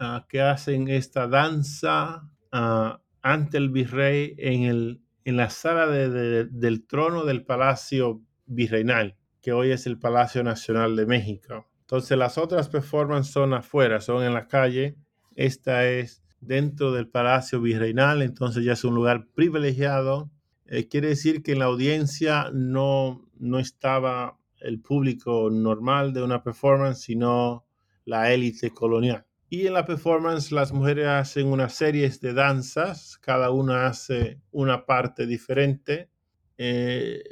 uh, 0.00 0.26
que 0.28 0.40
hacen 0.40 0.88
esta 0.88 1.26
danza 1.26 2.28
uh, 2.52 2.98
ante 3.22 3.58
el 3.58 3.70
virrey 3.70 4.34
en, 4.38 4.62
el, 4.64 5.00
en 5.24 5.36
la 5.36 5.50
sala 5.50 5.86
de, 5.86 6.44
del 6.44 6.86
trono 6.86 7.24
del 7.24 7.44
Palacio 7.44 8.22
Virreinal, 8.46 9.16
que 9.40 9.52
hoy 9.52 9.70
es 9.70 9.86
el 9.86 9.98
Palacio 9.98 10.42
Nacional 10.44 10.94
de 10.94 11.06
México. 11.06 11.68
Entonces 11.80 12.16
las 12.16 12.38
otras 12.38 12.68
performances 12.68 13.32
son 13.32 13.54
afuera, 13.54 14.00
son 14.00 14.22
en 14.24 14.34
la 14.34 14.46
calle. 14.46 14.96
Esta 15.34 15.88
es 15.88 16.21
dentro 16.42 16.92
del 16.92 17.08
Palacio 17.08 17.60
Virreinal, 17.60 18.20
entonces 18.20 18.64
ya 18.64 18.74
es 18.74 18.84
un 18.84 18.94
lugar 18.94 19.28
privilegiado. 19.34 20.30
Eh, 20.66 20.88
quiere 20.88 21.08
decir 21.08 21.42
que 21.42 21.52
en 21.52 21.60
la 21.60 21.66
audiencia 21.66 22.50
no, 22.52 23.28
no 23.38 23.58
estaba 23.58 24.38
el 24.60 24.80
público 24.80 25.48
normal 25.50 26.12
de 26.12 26.22
una 26.22 26.42
performance, 26.42 27.00
sino 27.00 27.64
la 28.04 28.32
élite 28.32 28.70
colonial. 28.70 29.24
Y 29.48 29.66
en 29.66 29.74
la 29.74 29.84
performance 29.84 30.50
las 30.50 30.72
mujeres 30.72 31.06
hacen 31.06 31.46
unas 31.46 31.74
series 31.74 32.20
de 32.20 32.32
danzas, 32.32 33.18
cada 33.18 33.50
una 33.50 33.86
hace 33.86 34.40
una 34.50 34.86
parte 34.86 35.26
diferente. 35.26 36.08
Eh, 36.56 37.22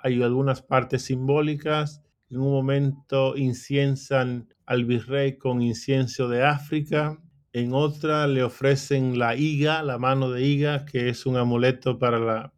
hay 0.00 0.22
algunas 0.22 0.62
partes 0.62 1.02
simbólicas. 1.02 2.02
En 2.28 2.38
un 2.38 2.50
momento 2.50 3.36
inciensan 3.36 4.48
al 4.66 4.84
virrey 4.84 5.38
con 5.38 5.62
incienso 5.62 6.28
de 6.28 6.44
África. 6.44 7.20
En 7.56 7.72
otra 7.72 8.26
le 8.26 8.42
ofrecen 8.42 9.18
la 9.18 9.34
higa, 9.34 9.82
la 9.82 9.96
mano 9.96 10.30
de 10.30 10.42
higa, 10.42 10.84
que 10.84 11.08
es 11.08 11.24
un 11.24 11.38
amuleto 11.38 11.98
para, 11.98 12.18
la, 12.18 12.52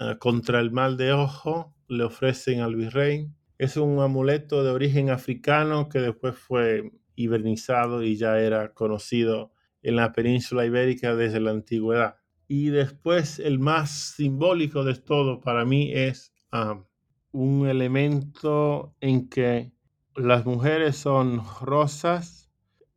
uh, 0.00 0.18
contra 0.18 0.60
el 0.60 0.70
mal 0.70 0.98
de 0.98 1.14
ojo. 1.14 1.74
Le 1.88 2.04
ofrecen 2.04 2.60
al 2.60 2.76
virrey. 2.76 3.30
Es 3.56 3.78
un 3.78 4.00
amuleto 4.00 4.62
de 4.64 4.70
origen 4.70 5.08
africano 5.08 5.88
que 5.88 6.00
después 6.00 6.36
fue 6.36 6.92
hibernizado 7.16 8.02
y 8.02 8.16
ya 8.16 8.38
era 8.38 8.74
conocido 8.74 9.50
en 9.80 9.96
la 9.96 10.12
península 10.12 10.66
ibérica 10.66 11.16
desde 11.16 11.40
la 11.40 11.52
antigüedad. 11.52 12.16
Y 12.46 12.66
después 12.66 13.38
el 13.38 13.60
más 13.60 14.14
simbólico 14.14 14.84
de 14.84 14.96
todo 14.96 15.40
para 15.40 15.64
mí 15.64 15.90
es 15.90 16.34
um, 16.52 16.84
un 17.32 17.66
elemento 17.66 18.94
en 19.00 19.30
que 19.30 19.72
las 20.14 20.44
mujeres 20.44 20.98
son 20.98 21.40
rosas 21.62 22.41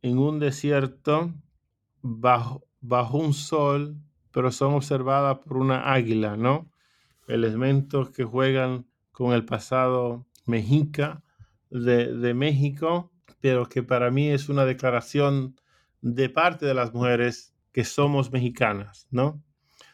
en 0.06 0.18
un 0.18 0.38
desierto 0.38 1.34
bajo, 2.00 2.64
bajo 2.80 3.18
un 3.18 3.34
sol, 3.34 3.96
pero 4.30 4.52
son 4.52 4.74
observadas 4.74 5.38
por 5.38 5.56
una 5.56 5.92
águila, 5.92 6.36
¿no? 6.36 6.70
Elementos 7.26 8.10
que 8.10 8.22
juegan 8.22 8.86
con 9.10 9.32
el 9.32 9.44
pasado 9.44 10.24
mexica 10.44 11.24
de, 11.70 12.14
de 12.14 12.34
México, 12.34 13.10
pero 13.40 13.68
que 13.68 13.82
para 13.82 14.12
mí 14.12 14.28
es 14.28 14.48
una 14.48 14.64
declaración 14.64 15.56
de 16.02 16.28
parte 16.28 16.66
de 16.66 16.74
las 16.74 16.94
mujeres 16.94 17.52
que 17.72 17.84
somos 17.84 18.30
mexicanas, 18.30 19.08
¿no? 19.10 19.42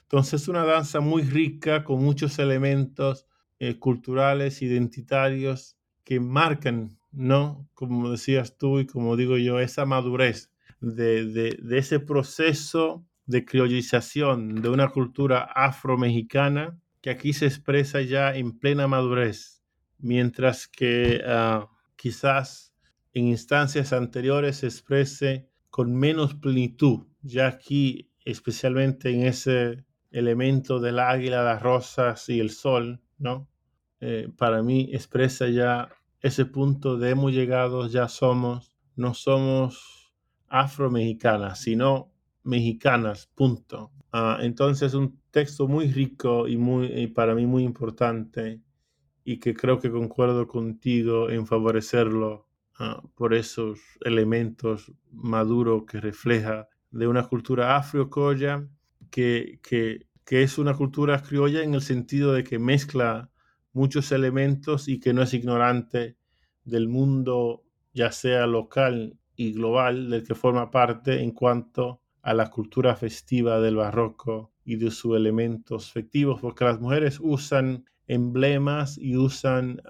Entonces 0.03 0.43
es 0.43 0.49
una 0.49 0.65
danza 0.65 1.01
muy 1.01 1.23
rica 1.23 1.85
con 1.85 2.05
muchos 2.05 2.39
elementos 2.39 3.27
eh, 3.59 3.79
culturales, 3.79 4.61
identitarios 4.61 5.79
que 6.05 6.21
marcan, 6.21 6.99
¿no? 7.13 7.69
Como 7.75 8.11
decías 8.11 8.57
tú 8.57 8.81
y 8.81 8.87
como 8.87 9.17
digo 9.17 9.37
yo, 9.37 9.61
esa 9.61 9.85
madurez 9.85 10.51
de, 10.81 11.27
de, 11.27 11.79
ese 11.79 12.01
proceso 12.01 13.07
de 13.27 13.45
criollización 13.45 14.63
de 14.63 14.69
una 14.69 14.89
cultura 14.89 15.43
afro-mexicana 15.55 16.79
que 17.01 17.11
aquí 17.11 17.33
se 17.33 17.47
expresa 17.47 18.01
ya 18.01 18.35
en 18.35 18.59
plena 18.59 18.89
madurez, 18.89 19.63
mientras 19.99 20.67
que 20.67 21.21
uh, 21.25 21.67
quizás 21.97 22.75
en 23.13 23.29
instancias 23.29 23.93
anteriores 23.93 24.59
se 24.59 24.67
exprese 24.67 25.49
con 25.71 25.95
menos 25.95 26.35
plenitud, 26.35 27.07
ya 27.23 27.47
aquí 27.47 28.11
especialmente 28.25 29.11
en 29.11 29.23
ese 29.23 29.85
elemento 30.11 30.81
del 30.81 30.99
águila, 30.99 31.43
las 31.43 31.63
rosas 31.63 32.29
y 32.29 32.41
el 32.41 32.51
sol, 32.51 33.01
¿no? 33.19 33.49
Eh, 34.01 34.29
para 34.37 34.63
mí 34.63 34.91
expresa 34.93 35.49
ya 35.49 35.89
ese 36.23 36.47
punto 36.47 36.97
de 36.97 37.11
hemos 37.11 37.33
llegado, 37.33 37.89
ya 37.89 38.09
somos, 38.09 38.73
no 38.95 39.13
somos 39.13 40.15
afro-mexicanas, 40.49 41.61
sino 41.61 42.13
mexicanas, 42.45 43.29
punto. 43.35 43.91
Uh, 44.13 44.41
entonces 44.41 44.95
un 44.95 45.19
texto 45.31 45.67
muy 45.67 45.91
rico 45.91 46.47
y, 46.47 46.57
muy, 46.57 47.07
para 47.09 47.35
mí 47.35 47.47
muy 47.47 47.65
importante 47.65 48.61
y 49.25 49.39
que 49.39 49.55
creo 49.55 49.79
que 49.79 49.91
concuerdo 49.91 50.47
contigo 50.47 51.31
en 51.31 51.47
favorecerlo 51.47 52.47
uh, 52.79 53.09
por 53.15 53.35
esos 53.35 53.81
elementos 54.05 54.93
maduros 55.11 55.85
que 55.87 56.01
refleja 56.01 56.69
de 56.91 57.09
una 57.09 57.27
cultura 57.27 57.77
afro-coya 57.77 58.69
que, 59.11 59.59
que, 59.63 60.07
que 60.25 60.43
es 60.43 60.59
una 60.59 60.75
cultura 60.75 61.23
criolla 61.23 61.63
en 61.63 61.75
el 61.75 61.83
sentido 61.83 62.33
de 62.33 62.45
que 62.45 62.59
mezcla 62.59 63.32
muchos 63.73 64.13
elementos 64.13 64.89
y 64.89 65.01
que 65.01 65.13
no 65.13 65.23
es 65.23 65.35
ignorante 65.35 66.17
del 66.65 66.89
mundo, 66.89 67.65
ya 67.93 68.13
sea 68.13 68.47
local 68.47 69.19
y 69.37 69.53
global, 69.53 70.11
del 70.11 70.25
que 70.25 70.35
forma 70.35 70.71
parte 70.71 71.23
en 71.23 71.33
cuanto 71.33 72.01
a 72.23 72.35
la 72.35 72.51
cultura 72.51 72.95
festiva 72.97 73.61
del 73.61 73.77
barroco 73.77 74.53
y 74.65 74.77
de 74.77 74.91
sus 74.91 75.17
elementos 75.17 75.91
festivos, 75.91 76.41
porque 76.41 76.65
las 76.65 76.81
mujeres 76.81 77.19
usan 77.21 77.85
emblemas 78.07 78.99
y 78.99 79.17
usan 79.17 79.81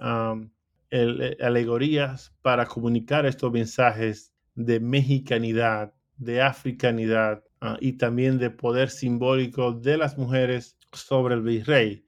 el, 0.89 1.37
alegorías 1.41 2.33
para 2.41 2.65
comunicar 2.65 3.25
estos 3.25 3.51
mensajes 3.51 4.33
de 4.55 4.79
mexicanidad, 4.79 5.93
de 6.17 6.41
africanidad, 6.41 7.43
uh, 7.61 7.75
y 7.79 7.93
también 7.93 8.37
de 8.37 8.49
poder 8.49 8.89
simbólico 8.89 9.73
de 9.73 9.97
las 9.97 10.17
mujeres 10.17 10.77
sobre 10.91 11.35
el 11.35 11.41
virrey, 11.41 12.02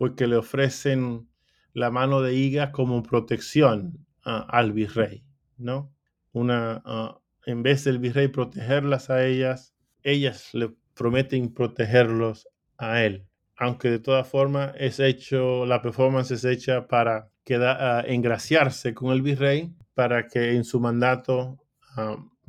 porque 0.00 0.26
le 0.26 0.36
ofrecen 0.36 1.28
la 1.74 1.90
mano 1.90 2.22
de 2.22 2.32
higa 2.32 2.72
como 2.72 3.02
protección 3.02 4.06
al 4.22 4.72
virrey, 4.72 5.26
¿no? 5.58 5.92
Una, 6.32 6.82
en 7.44 7.62
vez 7.62 7.84
del 7.84 7.98
virrey 7.98 8.28
protegerlas 8.28 9.10
a 9.10 9.26
ellas, 9.26 9.74
ellas 10.02 10.54
le 10.54 10.74
prometen 10.94 11.52
protegerlos 11.52 12.48
a 12.78 13.02
él. 13.02 13.26
Aunque 13.58 13.90
de 13.90 13.98
todas 13.98 14.26
formas 14.26 14.72
es 14.78 15.00
hecho, 15.00 15.66
la 15.66 15.82
performance 15.82 16.30
es 16.30 16.46
hecha 16.46 16.88
para 16.88 17.28
quedar, 17.44 18.08
engraciarse 18.08 18.94
con 18.94 19.12
el 19.12 19.20
virrey, 19.20 19.74
para 19.92 20.28
que 20.28 20.56
en 20.56 20.64
su 20.64 20.80
mandato 20.80 21.58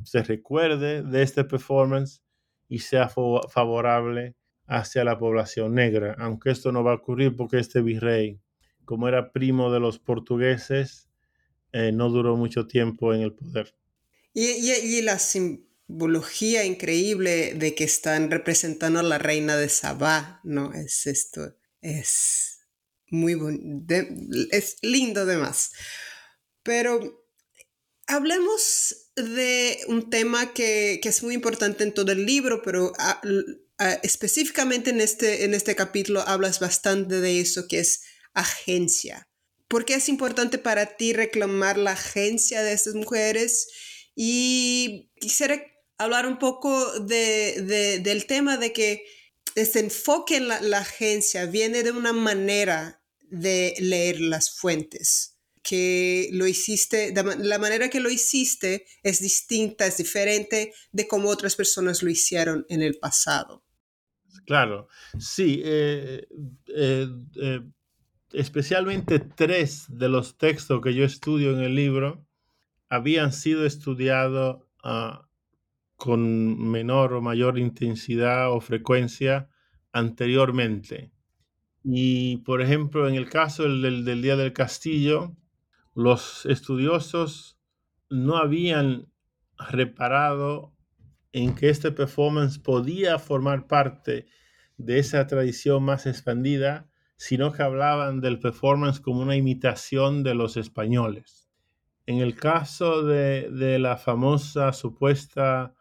se 0.04 0.22
recuerde 0.22 1.02
de 1.02 1.22
este 1.22 1.44
performance 1.44 2.22
y 2.66 2.78
sea 2.78 3.10
favorable 3.10 4.36
hacia 4.72 5.04
la 5.04 5.18
población 5.18 5.74
negra, 5.74 6.16
aunque 6.18 6.50
esto 6.50 6.72
no 6.72 6.82
va 6.82 6.92
a 6.92 6.96
ocurrir 6.96 7.36
porque 7.36 7.58
este 7.58 7.82
virrey 7.82 8.40
como 8.84 9.08
era 9.08 9.32
primo 9.32 9.72
de 9.72 9.80
los 9.80 9.98
portugueses, 9.98 11.08
eh, 11.72 11.92
no 11.92 12.10
duró 12.10 12.36
mucho 12.36 12.66
tiempo 12.66 13.14
en 13.14 13.22
el 13.22 13.32
poder. 13.32 13.74
Y, 14.34 14.46
y, 14.46 14.72
y, 14.72 15.02
la 15.02 15.18
simbología 15.18 16.64
increíble 16.64 17.54
de 17.54 17.74
que 17.74 17.84
están 17.84 18.30
representando 18.30 19.00
a 19.00 19.02
la 19.02 19.18
reina 19.18 19.56
de 19.56 19.68
Sabá, 19.68 20.40
¿no? 20.42 20.72
Es 20.72 21.06
esto, 21.06 21.54
es 21.80 22.60
muy 23.08 23.34
bonito, 23.34 23.94
es 24.50 24.78
lindo 24.82 25.22
además. 25.22 25.72
Pero 26.62 27.24
hablemos 28.06 29.10
de 29.16 29.78
un 29.88 30.08
tema 30.08 30.54
que, 30.54 30.98
que, 31.02 31.08
es 31.10 31.22
muy 31.22 31.34
importante 31.34 31.84
en 31.84 31.92
todo 31.92 32.12
el 32.12 32.24
libro, 32.24 32.62
pero 32.62 32.92
a, 32.98 33.20
a, 33.82 33.94
específicamente 34.02 34.90
en 34.90 35.00
este, 35.00 35.44
en 35.44 35.54
este 35.54 35.74
capítulo 35.74 36.22
hablas 36.26 36.60
bastante 36.60 37.20
de 37.20 37.40
eso, 37.40 37.66
que 37.68 37.80
es 37.80 38.02
agencia. 38.34 39.28
¿Por 39.68 39.84
qué 39.84 39.94
es 39.94 40.08
importante 40.08 40.58
para 40.58 40.96
ti 40.96 41.12
reclamar 41.12 41.78
la 41.78 41.92
agencia 41.92 42.62
de 42.62 42.72
estas 42.72 42.94
mujeres? 42.94 43.68
Y 44.14 45.10
quisiera 45.18 45.62
hablar 45.98 46.26
un 46.26 46.38
poco 46.38 47.00
de, 47.00 47.62
de, 47.62 47.98
del 48.00 48.26
tema 48.26 48.56
de 48.56 48.72
que 48.72 49.04
este 49.54 49.80
enfoque 49.80 50.36
en 50.36 50.48
la, 50.48 50.60
la, 50.60 50.78
agencia 50.78 51.46
viene 51.46 51.82
de 51.82 51.90
una 51.90 52.12
manera 52.12 53.02
de 53.20 53.74
leer 53.78 54.20
las 54.20 54.50
fuentes, 54.50 55.38
que 55.62 56.28
lo 56.32 56.46
hiciste, 56.46 57.14
la 57.14 57.58
manera 57.58 57.88
que 57.88 58.00
lo 58.00 58.10
hiciste 58.10 58.86
es 59.02 59.20
distinta, 59.20 59.86
es 59.86 59.96
diferente 59.96 60.72
de 60.90 61.08
cómo 61.08 61.28
otras 61.28 61.56
personas 61.56 62.02
lo 62.02 62.10
hicieron 62.10 62.66
en 62.68 62.82
el 62.82 62.98
pasado. 62.98 63.64
Claro, 64.46 64.88
sí, 65.18 65.62
eh, 65.64 66.26
eh, 66.74 67.08
eh, 67.36 67.60
especialmente 68.32 69.20
tres 69.20 69.86
de 69.88 70.08
los 70.08 70.36
textos 70.36 70.80
que 70.80 70.94
yo 70.94 71.04
estudio 71.04 71.52
en 71.52 71.60
el 71.60 71.74
libro 71.74 72.26
habían 72.88 73.32
sido 73.32 73.64
estudiados 73.64 74.64
uh, 74.84 75.22
con 75.96 76.70
menor 76.70 77.14
o 77.14 77.22
mayor 77.22 77.58
intensidad 77.58 78.52
o 78.52 78.60
frecuencia 78.60 79.48
anteriormente. 79.92 81.12
Y, 81.84 82.38
por 82.38 82.60
ejemplo, 82.60 83.08
en 83.08 83.14
el 83.14 83.28
caso 83.30 83.62
del, 83.62 84.04
del 84.04 84.22
Día 84.22 84.36
del 84.36 84.52
Castillo, 84.52 85.36
los 85.94 86.46
estudiosos 86.46 87.58
no 88.10 88.36
habían 88.36 89.08
reparado 89.70 90.71
en 91.32 91.54
que 91.54 91.70
este 91.70 91.92
performance 91.92 92.58
podía 92.58 93.18
formar 93.18 93.66
parte 93.66 94.26
de 94.76 94.98
esa 94.98 95.26
tradición 95.26 95.82
más 95.82 96.06
expandida, 96.06 96.88
sino 97.16 97.52
que 97.52 97.62
hablaban 97.62 98.20
del 98.20 98.38
performance 98.38 99.00
como 99.00 99.20
una 99.20 99.36
imitación 99.36 100.22
de 100.22 100.34
los 100.34 100.56
españoles. 100.56 101.48
En 102.06 102.18
el 102.18 102.34
caso 102.34 103.04
de, 103.04 103.78
la 103.78 103.96
famosa 103.96 104.72
supuesta 104.72 105.74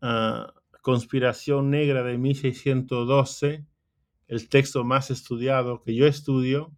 uh, 0.00 0.50
conspiración 0.80 1.70
negra 1.70 2.02
de 2.02 2.16
1612, 2.16 3.66
el 4.28 4.48
texto 4.48 4.82
más 4.82 5.10
estudiado 5.10 5.82
que 5.82 5.94
yo 5.94 6.06
estudio, 6.06 6.74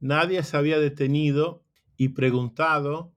nadie 0.00 0.42
se 0.42 0.56
había 0.56 0.78
detenido 0.78 1.64
y 1.96 2.10
preguntado 2.10 3.14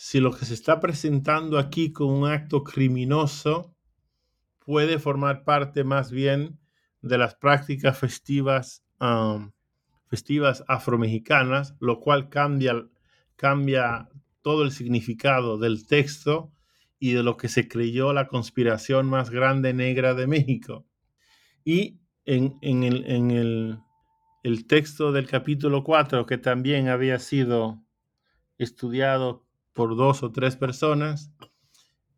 si 0.00 0.20
lo 0.20 0.30
que 0.30 0.44
se 0.44 0.54
está 0.54 0.78
presentando 0.78 1.58
aquí 1.58 1.92
como 1.92 2.20
un 2.20 2.30
acto 2.30 2.62
criminoso 2.62 3.74
puede 4.60 5.00
formar 5.00 5.42
parte 5.42 5.82
más 5.82 6.12
bien 6.12 6.60
de 7.02 7.18
las 7.18 7.34
prácticas 7.34 7.98
festivas, 7.98 8.84
um, 9.00 9.50
festivas 10.06 10.62
afromexicanas, 10.68 11.74
lo 11.80 11.98
cual 11.98 12.28
cambia 12.28 12.86
cambia 13.34 14.08
todo 14.40 14.62
el 14.62 14.70
significado 14.70 15.58
del 15.58 15.84
texto 15.84 16.52
y 17.00 17.14
de 17.14 17.24
lo 17.24 17.36
que 17.36 17.48
se 17.48 17.66
creyó 17.66 18.12
la 18.12 18.28
conspiración 18.28 19.08
más 19.08 19.30
grande 19.30 19.74
negra 19.74 20.14
de 20.14 20.28
México. 20.28 20.86
Y 21.64 21.98
en, 22.24 22.56
en, 22.62 22.84
el, 22.84 23.04
en 23.10 23.32
el, 23.32 23.78
el, 24.44 24.66
texto 24.68 25.10
del 25.10 25.26
capítulo 25.26 25.82
4, 25.82 26.24
que 26.24 26.38
también 26.38 26.86
había 26.86 27.18
sido 27.18 27.82
estudiado 28.58 29.47
por 29.78 29.94
dos 29.94 30.24
o 30.24 30.32
tres 30.32 30.56
personas, 30.56 31.32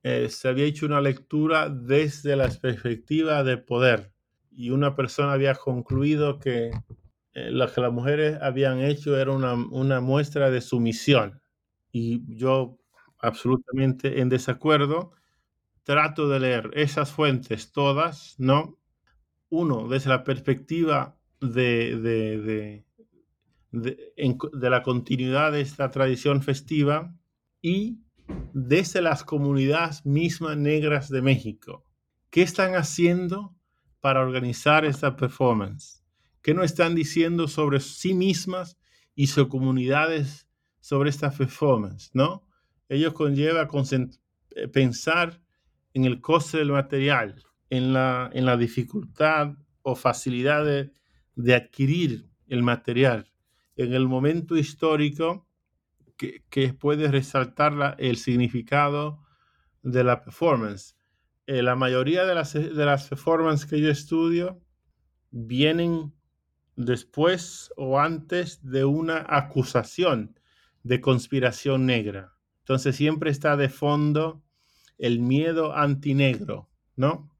eh, 0.02 0.30
se 0.30 0.48
había 0.48 0.64
hecho 0.64 0.86
una 0.86 1.02
lectura 1.02 1.68
desde 1.68 2.34
la 2.34 2.48
perspectiva 2.48 3.44
de 3.44 3.58
poder. 3.58 4.14
Y 4.50 4.70
una 4.70 4.96
persona 4.96 5.34
había 5.34 5.54
concluido 5.54 6.38
que 6.38 6.70
eh, 7.34 7.50
lo 7.50 7.70
que 7.70 7.82
las 7.82 7.92
mujeres 7.92 8.38
habían 8.40 8.80
hecho 8.80 9.14
era 9.14 9.32
una, 9.32 10.00
muestra 10.00 10.50
de 10.50 10.62
sumisión. 10.62 11.42
Y 11.92 12.34
yo, 12.34 12.78
absolutamente 13.18 14.22
en 14.22 14.30
desacuerdo, 14.30 15.12
trato 15.82 16.30
de 16.30 16.40
leer 16.40 16.70
esas 16.72 17.12
fuentes 17.12 17.72
todas, 17.72 18.36
¿no? 18.38 18.78
Uno, 19.50 19.86
desde 19.86 20.08
la 20.08 20.24
perspectiva 20.24 21.18
de 21.42 22.84
la 23.70 24.82
continuidad 24.82 25.52
de 25.52 25.60
esta 25.60 25.90
tradición 25.90 26.42
festiva 26.42 27.19
y 27.62 27.98
desde 28.52 29.00
las 29.00 29.24
comunidades 29.24 30.04
mismas 30.04 30.56
negras 30.56 31.08
de 31.08 31.22
México. 31.22 31.84
¿Qué 32.30 32.42
están 32.42 32.74
haciendo 32.74 33.56
para 34.00 34.20
organizar 34.20 34.84
esta 34.84 35.16
performance? 35.16 36.02
¿Qué 36.42 36.54
nos 36.54 36.66
están 36.66 36.94
diciendo 36.94 37.48
sobre 37.48 37.80
sí 37.80 38.14
mismas 38.14 38.78
y 39.14 39.26
sus 39.26 39.48
comunidades 39.48 40.48
sobre 40.80 41.10
esta 41.10 41.30
performance? 41.30 42.10
¿no? 42.14 42.46
Ellos 42.88 43.12
conlleva 43.12 43.68
eh, 43.68 44.68
pensar 44.68 45.42
en 45.92 46.04
el 46.04 46.20
coste 46.20 46.58
del 46.58 46.72
material, 46.72 47.42
en 47.68 47.92
la, 47.92 48.30
en 48.32 48.46
la 48.46 48.56
dificultad 48.56 49.54
o 49.82 49.94
facilidad 49.96 50.64
de, 50.64 50.92
de 51.34 51.54
adquirir 51.54 52.30
el 52.46 52.62
material, 52.62 53.30
en 53.76 53.92
el 53.92 54.08
momento 54.08 54.56
histórico 54.56 55.46
que, 56.20 56.44
que 56.50 56.74
puede 56.74 57.11
resaltar 57.11 57.96
el 57.98 58.18
significado 58.18 59.24
de 59.83 60.04
la 60.04 60.22
performance. 60.22 60.94
Eh, 61.46 61.62
la 61.62 61.76
mayoría 61.76 62.26
de 62.26 62.35
las, 62.35 62.52
de 62.52 62.85
las 62.85 63.09
performances 63.09 63.66
que 63.66 63.80
yo 63.80 63.90
estudio 63.90 64.61
vienen 65.30 66.12
después 66.76 67.72
o 67.78 67.98
antes 67.98 68.62
de 68.62 68.85
una 68.85 69.24
acusación 69.30 70.38
de 70.83 71.00
conspiración 71.00 71.87
negra. 71.87 72.35
Entonces 72.59 72.96
siempre 72.96 73.30
está 73.30 73.56
de 73.56 73.70
fondo 73.70 74.42
el 74.98 75.20
miedo 75.20 75.74
antinegro, 75.74 76.68
¿no? 76.96 77.35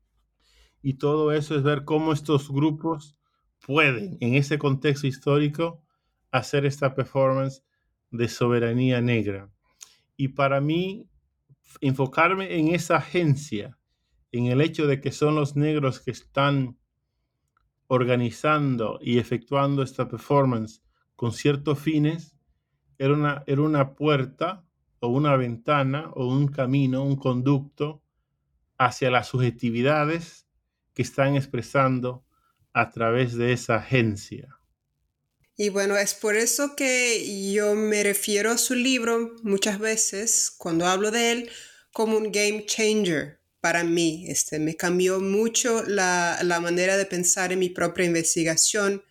Y 0.81 0.95
todo 0.95 1.33
eso 1.33 1.55
es 1.55 1.63
ver 1.63 1.85
cómo 1.85 2.15
estos 2.15 2.51
grupos 2.51 3.19
pueden, 3.67 4.17
en 4.21 4.37
ese 4.37 4.59
contexto 4.59 5.07
histórico, 5.07 5.85
hacer 6.31 6.65
esta 6.65 6.95
performance 6.95 7.63
de 8.11 8.29
soberanía 8.29 9.01
negra. 9.01 9.51
Y 10.17 10.29
para 10.29 10.61
mí, 10.61 11.07
enfocarme 11.81 12.59
en 12.59 12.69
esa 12.69 12.97
agencia, 12.97 13.79
en 14.33 14.47
el 14.47 14.61
hecho 14.61 14.87
de 14.87 15.01
que 15.01 15.13
son 15.13 15.35
los 15.35 15.57
negros 15.57 16.01
que 16.01 16.11
están 16.11 16.77
organizando 17.87 18.99
y 19.03 19.19
efectuando 19.19 19.83
esta 19.83 20.09
performance 20.09 20.83
con 21.17 21.33
ciertos 21.33 21.79
fines, 21.79 22.37
era 22.99 23.15
una, 23.15 23.43
era 23.47 23.63
una 23.63 23.95
puerta 23.95 24.65
o 25.01 25.09
una 25.09 25.37
ventana 25.37 26.11
o 26.15 26.27
un 26.27 26.49
camino, 26.49 27.03
un 27.03 27.17
conducto 27.17 28.03
hacia 28.79 29.11
las 29.11 29.29
subjetividades 29.29 30.47
que 30.95 31.03
están 31.03 31.37
expresando 31.37 32.25
a 32.73 32.91
través 32.91 33.37
de 33.37 33.53
esa 33.53 33.77
agencia. 33.77 34.60
Y 35.63 35.69
bueno, 35.69 35.99
es 35.99 36.15
por 36.15 36.37
eso 36.37 36.75
que 36.75 37.53
yo 37.53 37.75
me 37.75 38.03
refiero 38.03 38.51
a 38.51 38.57
su 38.57 38.75
libro 38.75 39.37
muchas 39.43 39.79
veces, 39.79 40.51
cuando 40.57 40.87
hablo 40.87 41.11
de 41.11 41.33
él, 41.33 41.51
como 41.93 42.17
un 42.17 42.33
game 42.33 42.65
changer, 42.65 43.41
para 43.61 43.85
mí. 43.85 44.25
Este, 44.29 44.59
me 44.59 44.75
cambió 44.75 45.21
mucho 45.21 45.85
la, 45.87 46.39
la, 46.45 46.61
manera 46.61 46.97
de 46.97 47.05
pensar 47.05 47.53
en 47.53 47.59
mi 47.59 47.69
propia 47.69 48.07
investigación. 48.07 49.05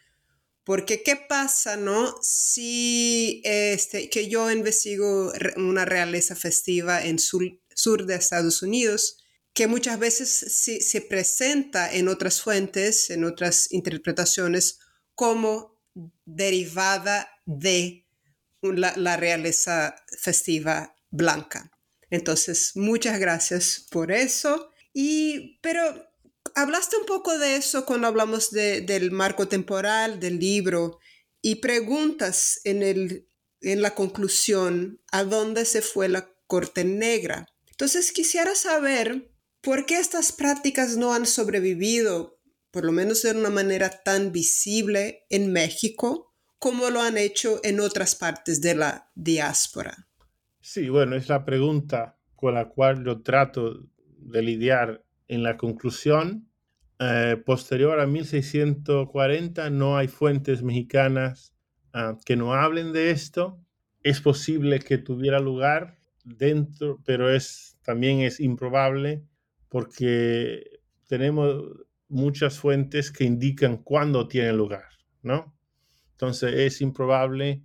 Porque, 0.64 1.04
¿qué 1.04 1.18
pasa, 1.18 1.78
no? 1.78 2.16
Si 2.24 3.44
este, 3.46 4.10
que 4.10 4.28
yo 4.28 4.50
investigo 4.50 5.32
una 5.56 5.86
realeza 5.86 6.36
festiva 6.36 7.06
en 7.06 7.20
sur, 7.20 7.44
sur 7.76 8.08
de 8.08 8.16
Estados 8.16 8.64
Unidos, 8.64 9.24
que 9.54 9.68
muchas 9.68 10.00
veces 10.00 10.30
se, 10.32 10.82
se 10.82 11.02
presenta 11.02 11.94
en 11.94 12.08
otras 12.08 12.42
fuentes, 12.42 13.12
en 13.12 13.24
otras 13.24 13.72
interpretaciones, 13.72 14.80
como 15.14 15.79
derivada 16.26 17.30
de 17.46 18.06
la, 18.62 19.18
realeza 19.18 19.96
festiva 20.22 20.96
blanca. 21.10 21.72
Entonces, 22.10 22.72
muchas 22.76 23.20
gracias 23.20 23.86
por 23.90 24.12
eso. 24.12 24.72
Y, 24.94 25.60
pero 25.62 25.82
hablaste 26.56 26.98
un 26.98 27.06
poco 27.06 27.38
de 27.38 27.56
eso 27.56 27.86
cuando 27.86 28.08
hablamos 28.08 28.52
de, 28.52 28.82
del 28.82 29.12
marco 29.12 29.48
temporal 29.48 30.20
del 30.20 30.40
libro 30.40 31.00
y 31.42 31.56
preguntas 31.56 32.60
en, 32.64 32.84
el, 32.84 33.28
en 33.62 33.82
la 33.82 33.96
conclusión 33.96 35.02
a 35.12 35.24
dónde 35.24 35.66
se 35.66 35.82
fue 35.82 36.10
la 36.10 36.34
corte 36.48 36.84
negra. 36.84 37.48
Entonces 37.70 38.12
quisiera 38.12 38.56
saber 38.56 39.32
por 39.62 39.86
qué 39.86 40.00
estas 40.00 40.32
prácticas 40.32 40.98
no 40.98 41.14
han 41.14 41.26
sobrevivido, 41.26 42.39
por 42.72 42.86
lo 42.86 42.92
menos 42.92 43.24
de 43.24 43.32
una 43.32 43.50
manera 43.50 43.90
tan 44.04 44.32
visible 44.32 45.26
en 45.30 45.52
México, 45.52 46.34
como 46.60 46.90
lo 46.90 47.02
han 47.02 47.18
hecho 47.18 47.60
en 47.64 47.80
otras 47.80 48.16
partes 48.16 48.62
de 48.62 48.76
la 48.76 49.10
diáspora. 49.16 50.08
Sí, 50.62 50.90
bueno, 50.90 51.16
es 51.16 51.30
la 51.30 51.46
pregunta 51.46 52.18
con 52.36 52.54
la 52.54 52.70
cual 52.70 53.04
yo 53.04 53.22
trato 53.22 53.88
de 54.18 54.42
lidiar 54.42 55.04
en 55.28 55.44
la 55.44 55.58
conclusión. 55.58 56.50
Eh, 57.00 57.42
posterior 57.46 58.00
a 58.00 58.08
1640 58.08 59.70
no 59.70 59.98
hay 59.98 60.10
fuentes 60.10 60.62
mexicanas 60.62 61.54
ah, 61.94 62.18
que 62.26 62.36
no 62.36 62.54
hablen 62.54 62.92
de 62.92 63.12
esto. 63.12 63.58
Es 64.04 64.20
posible 64.22 64.80
que 64.80 64.98
tuviera 64.98 65.40
lugar 65.40 65.98
dentro, 66.26 67.02
pero 67.06 67.34
es, 67.34 67.78
también 67.84 68.20
es 68.20 68.40
improbable 68.40 69.24
porque 69.70 70.64
tenemos 71.08 71.64
muchas 72.10 72.60
fuentes 72.60 73.12
que 73.12 73.24
indican 73.24 73.78
cuándo 73.78 74.28
tiene 74.28 74.52
lugar, 74.54 74.90
¿no? 75.22 75.56
Entonces 76.12 76.54
es 76.54 76.82
improbable 76.82 77.64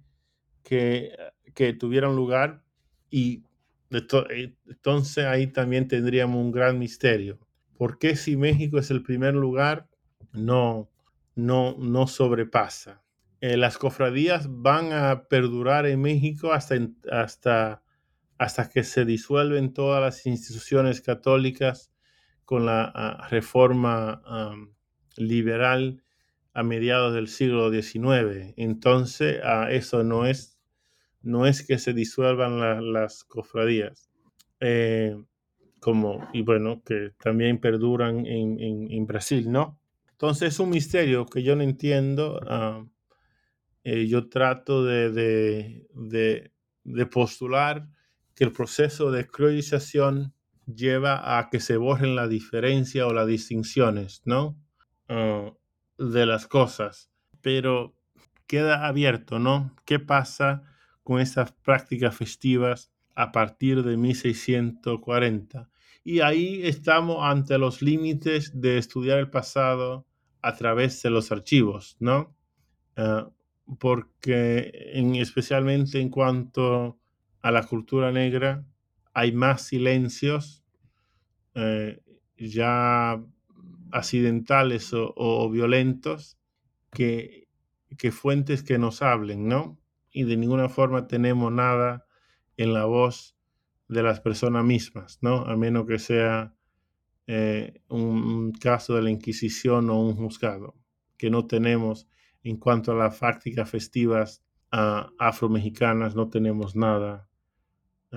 que, 0.63 1.17
que 1.55 1.73
tuvieran 1.73 2.15
lugar 2.15 2.63
y 3.11 3.43
entonces 3.91 5.25
ahí 5.25 5.47
también 5.47 5.89
tendríamos 5.89 6.37
un 6.37 6.53
gran 6.53 6.79
misterio. 6.79 7.39
¿Por 7.77 7.99
qué 7.99 8.17
si 8.17 8.37
México 8.37 8.79
es 8.79 8.91
el 8.91 9.03
primer 9.03 9.35
lugar 9.35 9.89
no, 10.33 10.91
no, 11.35 11.77
no 11.79 12.07
sobrepasa? 12.07 13.03
Eh, 13.41 13.57
las 13.57 13.79
cofradías 13.79 14.47
van 14.49 14.93
a 14.93 15.25
perdurar 15.29 15.87
en 15.87 16.01
México 16.01 16.53
hasta, 16.53 16.77
hasta, 17.11 17.83
hasta 18.39 18.69
que 18.69 18.85
se 18.85 19.05
disuelven 19.05 19.73
todas 19.73 20.01
las 20.01 20.27
instituciones 20.27 21.01
católicas 21.01 21.94
con 22.45 22.67
la 22.67 22.85
ah, 22.95 23.29
reforma 23.31 24.23
liberal 25.17 26.03
a 26.53 26.63
mediados 26.63 27.15
del 27.15 27.29
siglo 27.29 27.71
XIX. 27.71 28.55
Entonces, 28.57 29.41
eso 29.71 30.05
no 30.05 30.27
es 30.27 30.55
no 31.25 31.47
es 31.47 31.67
que 31.67 31.79
se 31.79 31.95
disuelvan 31.95 32.93
las 32.93 33.25
cofradías, 33.25 34.11
eh, 34.61 35.17
como, 35.81 36.29
y 36.33 36.43
bueno, 36.43 36.83
que 36.85 37.13
también 37.19 37.59
perduran 37.61 38.27
en, 38.27 39.07
Brasil, 39.07 39.51
¿no? 39.51 39.81
Entonces 40.13 40.55
es 40.55 40.61
un 40.61 40.71
misterio 40.71 41.27
que 41.27 41.43
yo 41.43 41.57
no 41.57 41.63
entiendo. 41.63 42.41
Eh, 43.85 44.07
yo 44.07 44.29
trato 44.29 44.85
de, 44.85 45.11
de, 45.95 47.07
postular 47.07 47.89
que 48.35 48.45
el 48.45 48.53
proceso 48.53 49.11
de 49.11 49.27
criollización 49.27 50.34
lleva 50.67 51.39
a 51.39 51.51
que 51.51 51.61
se 51.61 51.77
borren 51.77 52.17
la 52.17 52.29
diferencia 52.29 53.07
o 53.07 53.13
las 53.13 53.27
distinciones, 53.27 54.23
¿no? 54.25 54.57
Ah, 55.09 55.53
de 55.99 56.27
las 56.27 56.47
cosas. 56.47 57.11
Pero 57.41 57.95
queda 58.47 58.87
abierto, 58.87 59.39
¿no? 59.39 59.75
¿Qué 59.85 59.99
pasa 59.99 60.63
con 61.05 61.21
estas 61.21 61.53
prácticas 61.53 62.17
festivas 62.17 62.91
a 63.15 63.31
partir 63.31 63.85
de 63.85 63.97
1640. 63.97 65.69
Y 66.03 66.21
ahí 66.21 66.63
estamos 66.65 67.19
ante 67.21 67.57
los 67.59 67.81
límites 67.81 68.61
de 68.61 68.79
estudiar 68.79 69.19
el 69.19 69.31
pasado 69.31 70.07
a 70.43 70.55
través 70.57 71.01
de 71.03 71.11
los 71.11 71.31
archivos, 71.31 71.97
¿no? 72.01 72.35
Ah, 72.97 73.31
porque 73.79 74.91
en, 74.95 75.15
especialmente 75.15 76.01
en 76.01 76.11
cuanto 76.11 76.99
a 77.41 77.51
la 77.51 77.63
cultura 77.63 78.11
negra, 78.13 78.65
hay 79.15 79.33
más 79.33 79.63
silencios 79.63 80.65
eh, 81.55 82.03
ya 82.37 83.23
accidentales 83.93 84.91
o, 84.93 85.49
violentos 85.51 86.39
que, 86.91 87.49
que 87.97 88.13
fuentes 88.13 88.63
que 88.63 88.79
nos 88.79 89.03
hablen, 89.03 89.49
¿no? 89.49 89.79
y 90.15 90.23
de 90.23 90.37
ninguna 90.37 90.69
forma 90.69 91.09
tenemos 91.09 91.53
nada 91.53 92.07
en 92.57 92.73
la 92.73 92.87
voz 92.87 93.37
de 93.89 94.03
las 94.03 94.21
personas 94.21 94.65
mismas, 94.65 95.19
¿no? 95.21 95.45
A 95.45 95.57
menos 95.57 95.87
que 95.87 95.99
sea 95.99 96.55
eh, 97.27 97.83
un 97.89 98.53
caso 98.53 98.95
de 98.95 99.03
la 99.03 99.11
Inquisición 99.11 99.91
o 99.91 100.01
un 100.01 100.15
juzgado, 100.15 100.77
que 101.19 101.31
no 101.31 101.47
tenemos 101.47 102.09
en 102.45 102.57
cuanto 102.59 102.93
a 102.93 102.95
las 102.95 103.19
prácticas 103.19 103.69
festivas 103.69 104.45
uh, 104.73 105.11
afromexicanas, 105.19 106.15
no 106.15 106.29
tenemos 106.29 106.77
nada 106.77 107.29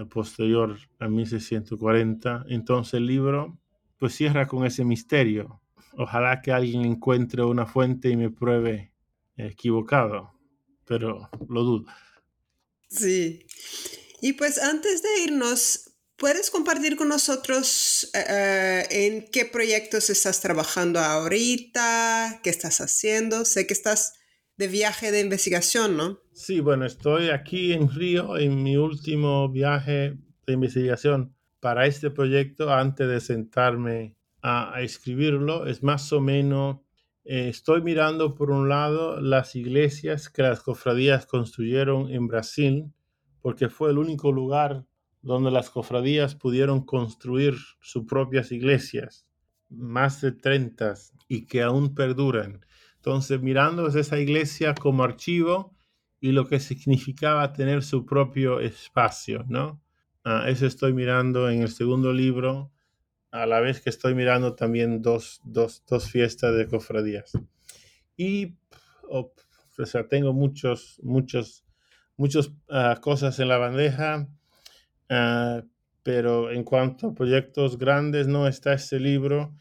posterior 0.05 0.77
a 0.99 1.07
1640. 1.07 2.45
Entonces 2.49 2.95
el 2.95 3.07
libro 3.07 3.57
pues 3.97 4.15
cierra 4.15 4.47
con 4.47 4.65
ese 4.65 4.85
misterio. 4.85 5.61
Ojalá 5.93 6.41
que 6.41 6.51
alguien 6.51 6.85
encuentre 6.85 7.43
una 7.43 7.65
fuente 7.65 8.09
y 8.09 8.15
me 8.15 8.29
pruebe 8.29 8.93
equivocado 9.35 10.37
pero 10.87 11.29
lo 11.49 11.63
dudo. 11.63 11.85
Sí. 12.89 13.45
Y 14.21 14.33
pues 14.33 14.57
antes 14.57 15.03
de 15.03 15.23
irnos, 15.25 15.91
¿puedes 16.15 16.49
compartir 16.49 16.95
con 16.95 17.09
nosotros 17.09 18.09
eh, 18.13 18.25
eh, 18.27 18.87
en 18.89 19.29
qué 19.29 19.45
proyectos 19.45 20.09
estás 20.09 20.39
trabajando 20.41 20.99
ahorita? 20.99 22.39
¿Qué 22.41 22.49
estás 22.49 22.81
haciendo? 22.81 23.45
Sé 23.45 23.67
que 23.67 23.73
estás 23.73 24.13
de 24.57 24.67
viaje 24.67 25.11
de 25.11 25.21
investigación, 25.21 25.97
¿no? 25.97 26.19
Sí, 26.33 26.59
bueno, 26.59 26.85
estoy 26.85 27.29
aquí 27.29 27.73
en 27.73 27.89
Río 27.89 28.37
en 28.37 28.63
mi 28.63 28.77
último 28.77 29.49
viaje 29.49 30.17
de 30.45 30.53
investigación 30.53 31.35
para 31.59 31.85
este 31.85 32.09
proyecto 32.09 32.73
antes 32.73 33.07
de 33.07 33.19
sentarme 33.19 34.15
a 34.41 34.81
escribirlo. 34.81 35.65
Es 35.65 35.83
más 35.83 36.11
o 36.13 36.21
menos 36.21 36.77
eh, 37.29 37.49
estoy 37.49 37.81
mirando 37.81 38.35
por 38.35 38.51
un 38.51 38.69
lado 38.69 39.19
las 39.19 39.53
iglesias 39.57 40.29
que 40.29 40.43
las 40.43 40.61
cofradías 40.61 41.25
construyeron 41.25 42.09
en 42.09 42.25
Brasil, 42.27 42.93
porque 43.41 43.67
fue 43.67 43.91
el 43.91 43.97
único 43.97 44.31
lugar 44.31 44.85
donde 45.21 45.51
las 45.51 45.69
cofradías 45.69 46.35
pudieron 46.35 46.85
construir 46.85 47.55
sus 47.81 48.05
propias 48.05 48.53
iglesias, 48.53 49.27
más 49.69 50.21
de 50.21 50.31
30 50.31 50.93
y 51.27 51.47
que 51.47 51.63
aún 51.63 51.93
perduran. 51.95 52.65
Entonces, 53.07 53.41
mirando 53.41 53.87
esa 53.87 54.19
iglesia 54.19 54.75
como 54.75 55.01
archivo 55.01 55.73
y 56.19 56.33
lo 56.33 56.45
que 56.45 56.59
significaba 56.59 57.53
tener 57.53 57.81
su 57.81 58.05
propio 58.05 58.59
espacio, 58.59 59.45
¿no? 59.47 59.81
Ah, 60.25 60.43
eso 60.49 60.65
estoy 60.65 60.91
mirando 60.91 61.49
en 61.49 61.61
el 61.61 61.69
segundo 61.69 62.11
libro 62.11 62.69
a 63.31 63.45
la 63.45 63.61
vez 63.61 63.79
que 63.79 63.89
estoy 63.91 64.13
mirando 64.13 64.55
también 64.55 65.01
dos, 65.01 65.39
dos, 65.45 65.85
dos 65.87 66.11
fiestas 66.11 66.57
de 66.57 66.67
cofradías. 66.67 67.31
Y, 68.17 68.57
o 69.07 69.31
sea, 69.85 70.05
tengo 70.09 70.33
muchos, 70.33 70.99
muchos, 71.01 71.63
muchas 72.17 72.51
ah, 72.67 72.97
cosas 72.99 73.39
en 73.39 73.47
la 73.47 73.57
bandeja, 73.57 74.27
uh, 75.09 75.65
pero 76.03 76.51
en 76.51 76.65
cuanto 76.65 77.07
a 77.07 77.15
proyectos 77.15 77.77
grandes, 77.77 78.27
no 78.27 78.49
está 78.49 78.73
este 78.73 78.99
libro. 78.99 79.55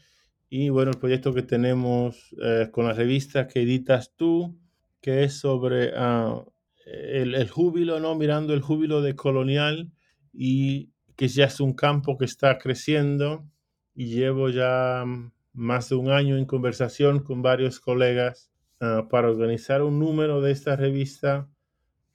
Y 0.49 0.69
bueno, 0.69 0.91
el 0.91 0.97
proyecto 0.97 1.33
que 1.33 1.43
tenemos 1.43 2.33
uh, 2.33 2.71
con 2.71 2.85
la 2.85 2.93
revista 2.93 3.47
que 3.47 3.61
editas 3.61 4.13
tú, 4.15 4.57
que 5.01 5.23
es 5.23 5.39
sobre 5.39 5.89
uh, 5.97 6.45
el, 6.85 7.35
el, 7.35 7.49
júbilo, 7.49 7.99
¿no? 7.99 8.15
Mirando 8.15 8.53
el 8.53 8.61
júbilo 8.61 9.01
de 9.01 9.15
colonial 9.15 9.91
y 10.33 10.91
que 11.17 11.27
ya 11.27 11.45
es 11.45 11.59
un 11.59 11.73
campo 11.73 12.17
que 12.17 12.25
está 12.25 12.57
creciendo 12.57 13.45
y 13.93 14.05
llevo 14.05 14.49
ya 14.49 15.03
más 15.53 15.89
de 15.89 15.95
un 15.95 16.11
año 16.11 16.37
en 16.37 16.45
conversación 16.45 17.19
con 17.19 17.41
varios 17.41 17.79
colegas 17.79 18.51
ah, 18.79 19.07
para 19.09 19.29
organizar 19.29 19.81
un 19.81 19.99
número 19.99 20.39
de 20.39 20.51
esta 20.51 20.75
revista 20.75 21.49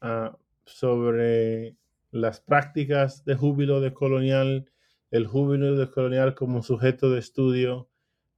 ah, 0.01 0.39
sobre 0.65 1.77
las 2.13 2.41
prácticas 2.41 3.25
de 3.25 3.35
júbilo 3.35 3.81
de 3.81 3.93
colonial, 3.93 4.71
el 5.11 5.27
júbilo 5.27 5.75
de 5.75 5.91
colonial 5.91 6.37
como 6.37 6.63
sujeto 6.63 7.11
de 7.11 7.19
estudio, 7.19 7.89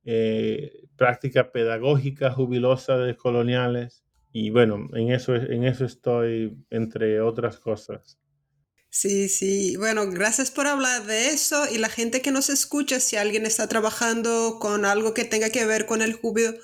eh, 0.04 0.84
práctica 0.96 1.52
pedagógica 1.52 2.32
jubilosa 2.32 2.96
de 2.98 3.16
coloniales. 3.16 4.04
Y 4.32 4.50
bueno, 4.50 4.88
en 4.94 5.12
eso, 5.12 5.34
en 5.34 5.64
eso 5.64 5.84
estoy, 5.84 6.56
entre 6.70 7.20
otras 7.20 7.58
cosas. 7.58 8.18
Sí, 8.90 9.28
sí. 9.28 9.76
Bueno, 9.76 10.08
gracias 10.08 10.52
por 10.52 10.68
hablar 10.68 11.04
de 11.04 11.30
eso 11.30 11.66
y 11.68 11.78
la 11.78 11.88
gente 11.88 12.22
que 12.22 12.30
nos 12.30 12.48
escucha, 12.48 13.00
si 13.00 13.16
alguien 13.16 13.44
está 13.44 13.68
trabajando 13.68 14.58
con 14.60 14.84
algo 14.84 15.14
que 15.14 15.24
tenga 15.24 15.50
que 15.50 15.66
ver 15.66 15.84
con 15.84 16.00
el 16.00 16.12
júbilo 16.14 16.54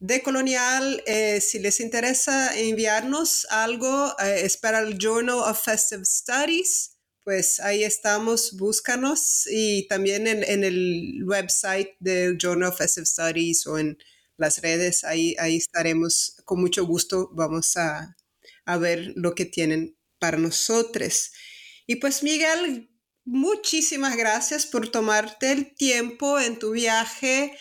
de 0.00 0.22
colonial, 0.22 1.02
eh, 1.06 1.40
si 1.40 1.60
les 1.60 1.78
interesa 1.78 2.58
enviarnos 2.58 3.46
algo, 3.50 4.14
eh, 4.18 4.40
es 4.44 4.56
para 4.56 4.80
el 4.80 4.98
Journal 4.98 5.36
of 5.36 5.62
Festive 5.62 6.04
Studies, 6.04 6.98
pues 7.30 7.60
ahí 7.60 7.84
estamos, 7.84 8.56
búscanos 8.56 9.46
y 9.48 9.86
también 9.86 10.26
en, 10.26 10.64
el 10.64 11.22
website 11.24 11.90
del 12.00 12.36
Journal 12.36 12.70
of 12.70 12.78
Festive 12.78 13.06
Studies 13.06 13.68
o 13.68 13.78
en 13.78 13.98
las 14.36 14.60
redes, 14.60 15.04
ahí, 15.04 15.36
ahí 15.38 15.58
estaremos 15.58 16.38
con 16.44 16.60
mucho 16.60 16.84
gusto, 16.84 17.30
vamos 17.32 17.76
a, 17.76 18.16
a 18.64 18.78
ver 18.78 19.12
lo 19.14 19.36
que 19.36 19.44
tienen 19.44 19.96
para 20.18 20.38
nosotros. 20.38 21.30
Y 21.86 21.96
pues 22.00 22.24
Miguel, 22.24 22.90
muchísimas 23.24 24.16
gracias 24.16 24.66
por 24.66 24.90
tomarte 24.90 25.52
el 25.52 25.72
tiempo 25.76 26.40
en 26.40 26.58
tu 26.58 26.72
viaje 26.72 27.56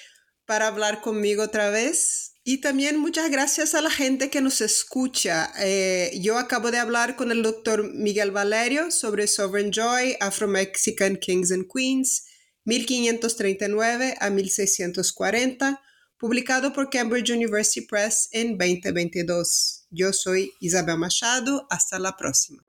para 0.48 0.66
hablar 0.66 1.02
conmigo 1.02 1.44
otra 1.44 1.70
vez. 1.70 2.29
Y 2.44 2.62
también 2.62 2.98
muchas 2.98 3.30
gracias 3.30 3.76
a 3.76 3.82
la 3.82 3.92
gente 3.92 4.30
que 4.30 4.42
nos 4.42 4.62
escucha. 4.62 5.52
Eh, 5.60 6.18
yo 6.22 6.38
acabo 6.38 6.72
de 6.72 6.78
hablar 6.78 7.16
con 7.16 7.32
el 7.32 7.44
doctor 7.44 7.94
Miguel 7.94 8.32
Valerio 8.32 8.92
sobre 8.92 9.28
Sovereign 9.28 9.72
Joy, 9.72 10.16
Afro-Mexican 10.20 11.18
Kings 11.18 11.52
and 11.52 11.68
Queens, 11.72 12.26
1539 12.64 14.16
a 14.20 14.30
1640, 14.30 15.82
publicado 16.18 16.74
por 16.74 16.90
Cambridge 16.90 17.32
University 17.32 17.86
Press 17.86 18.30
en 18.32 18.58
2022. 18.58 19.88
Yo 19.92 20.14
soy 20.14 20.52
Isabel 20.60 20.98
Machado. 20.98 21.68
Hasta 21.70 22.00
la 22.00 22.16
próxima. 22.16 22.69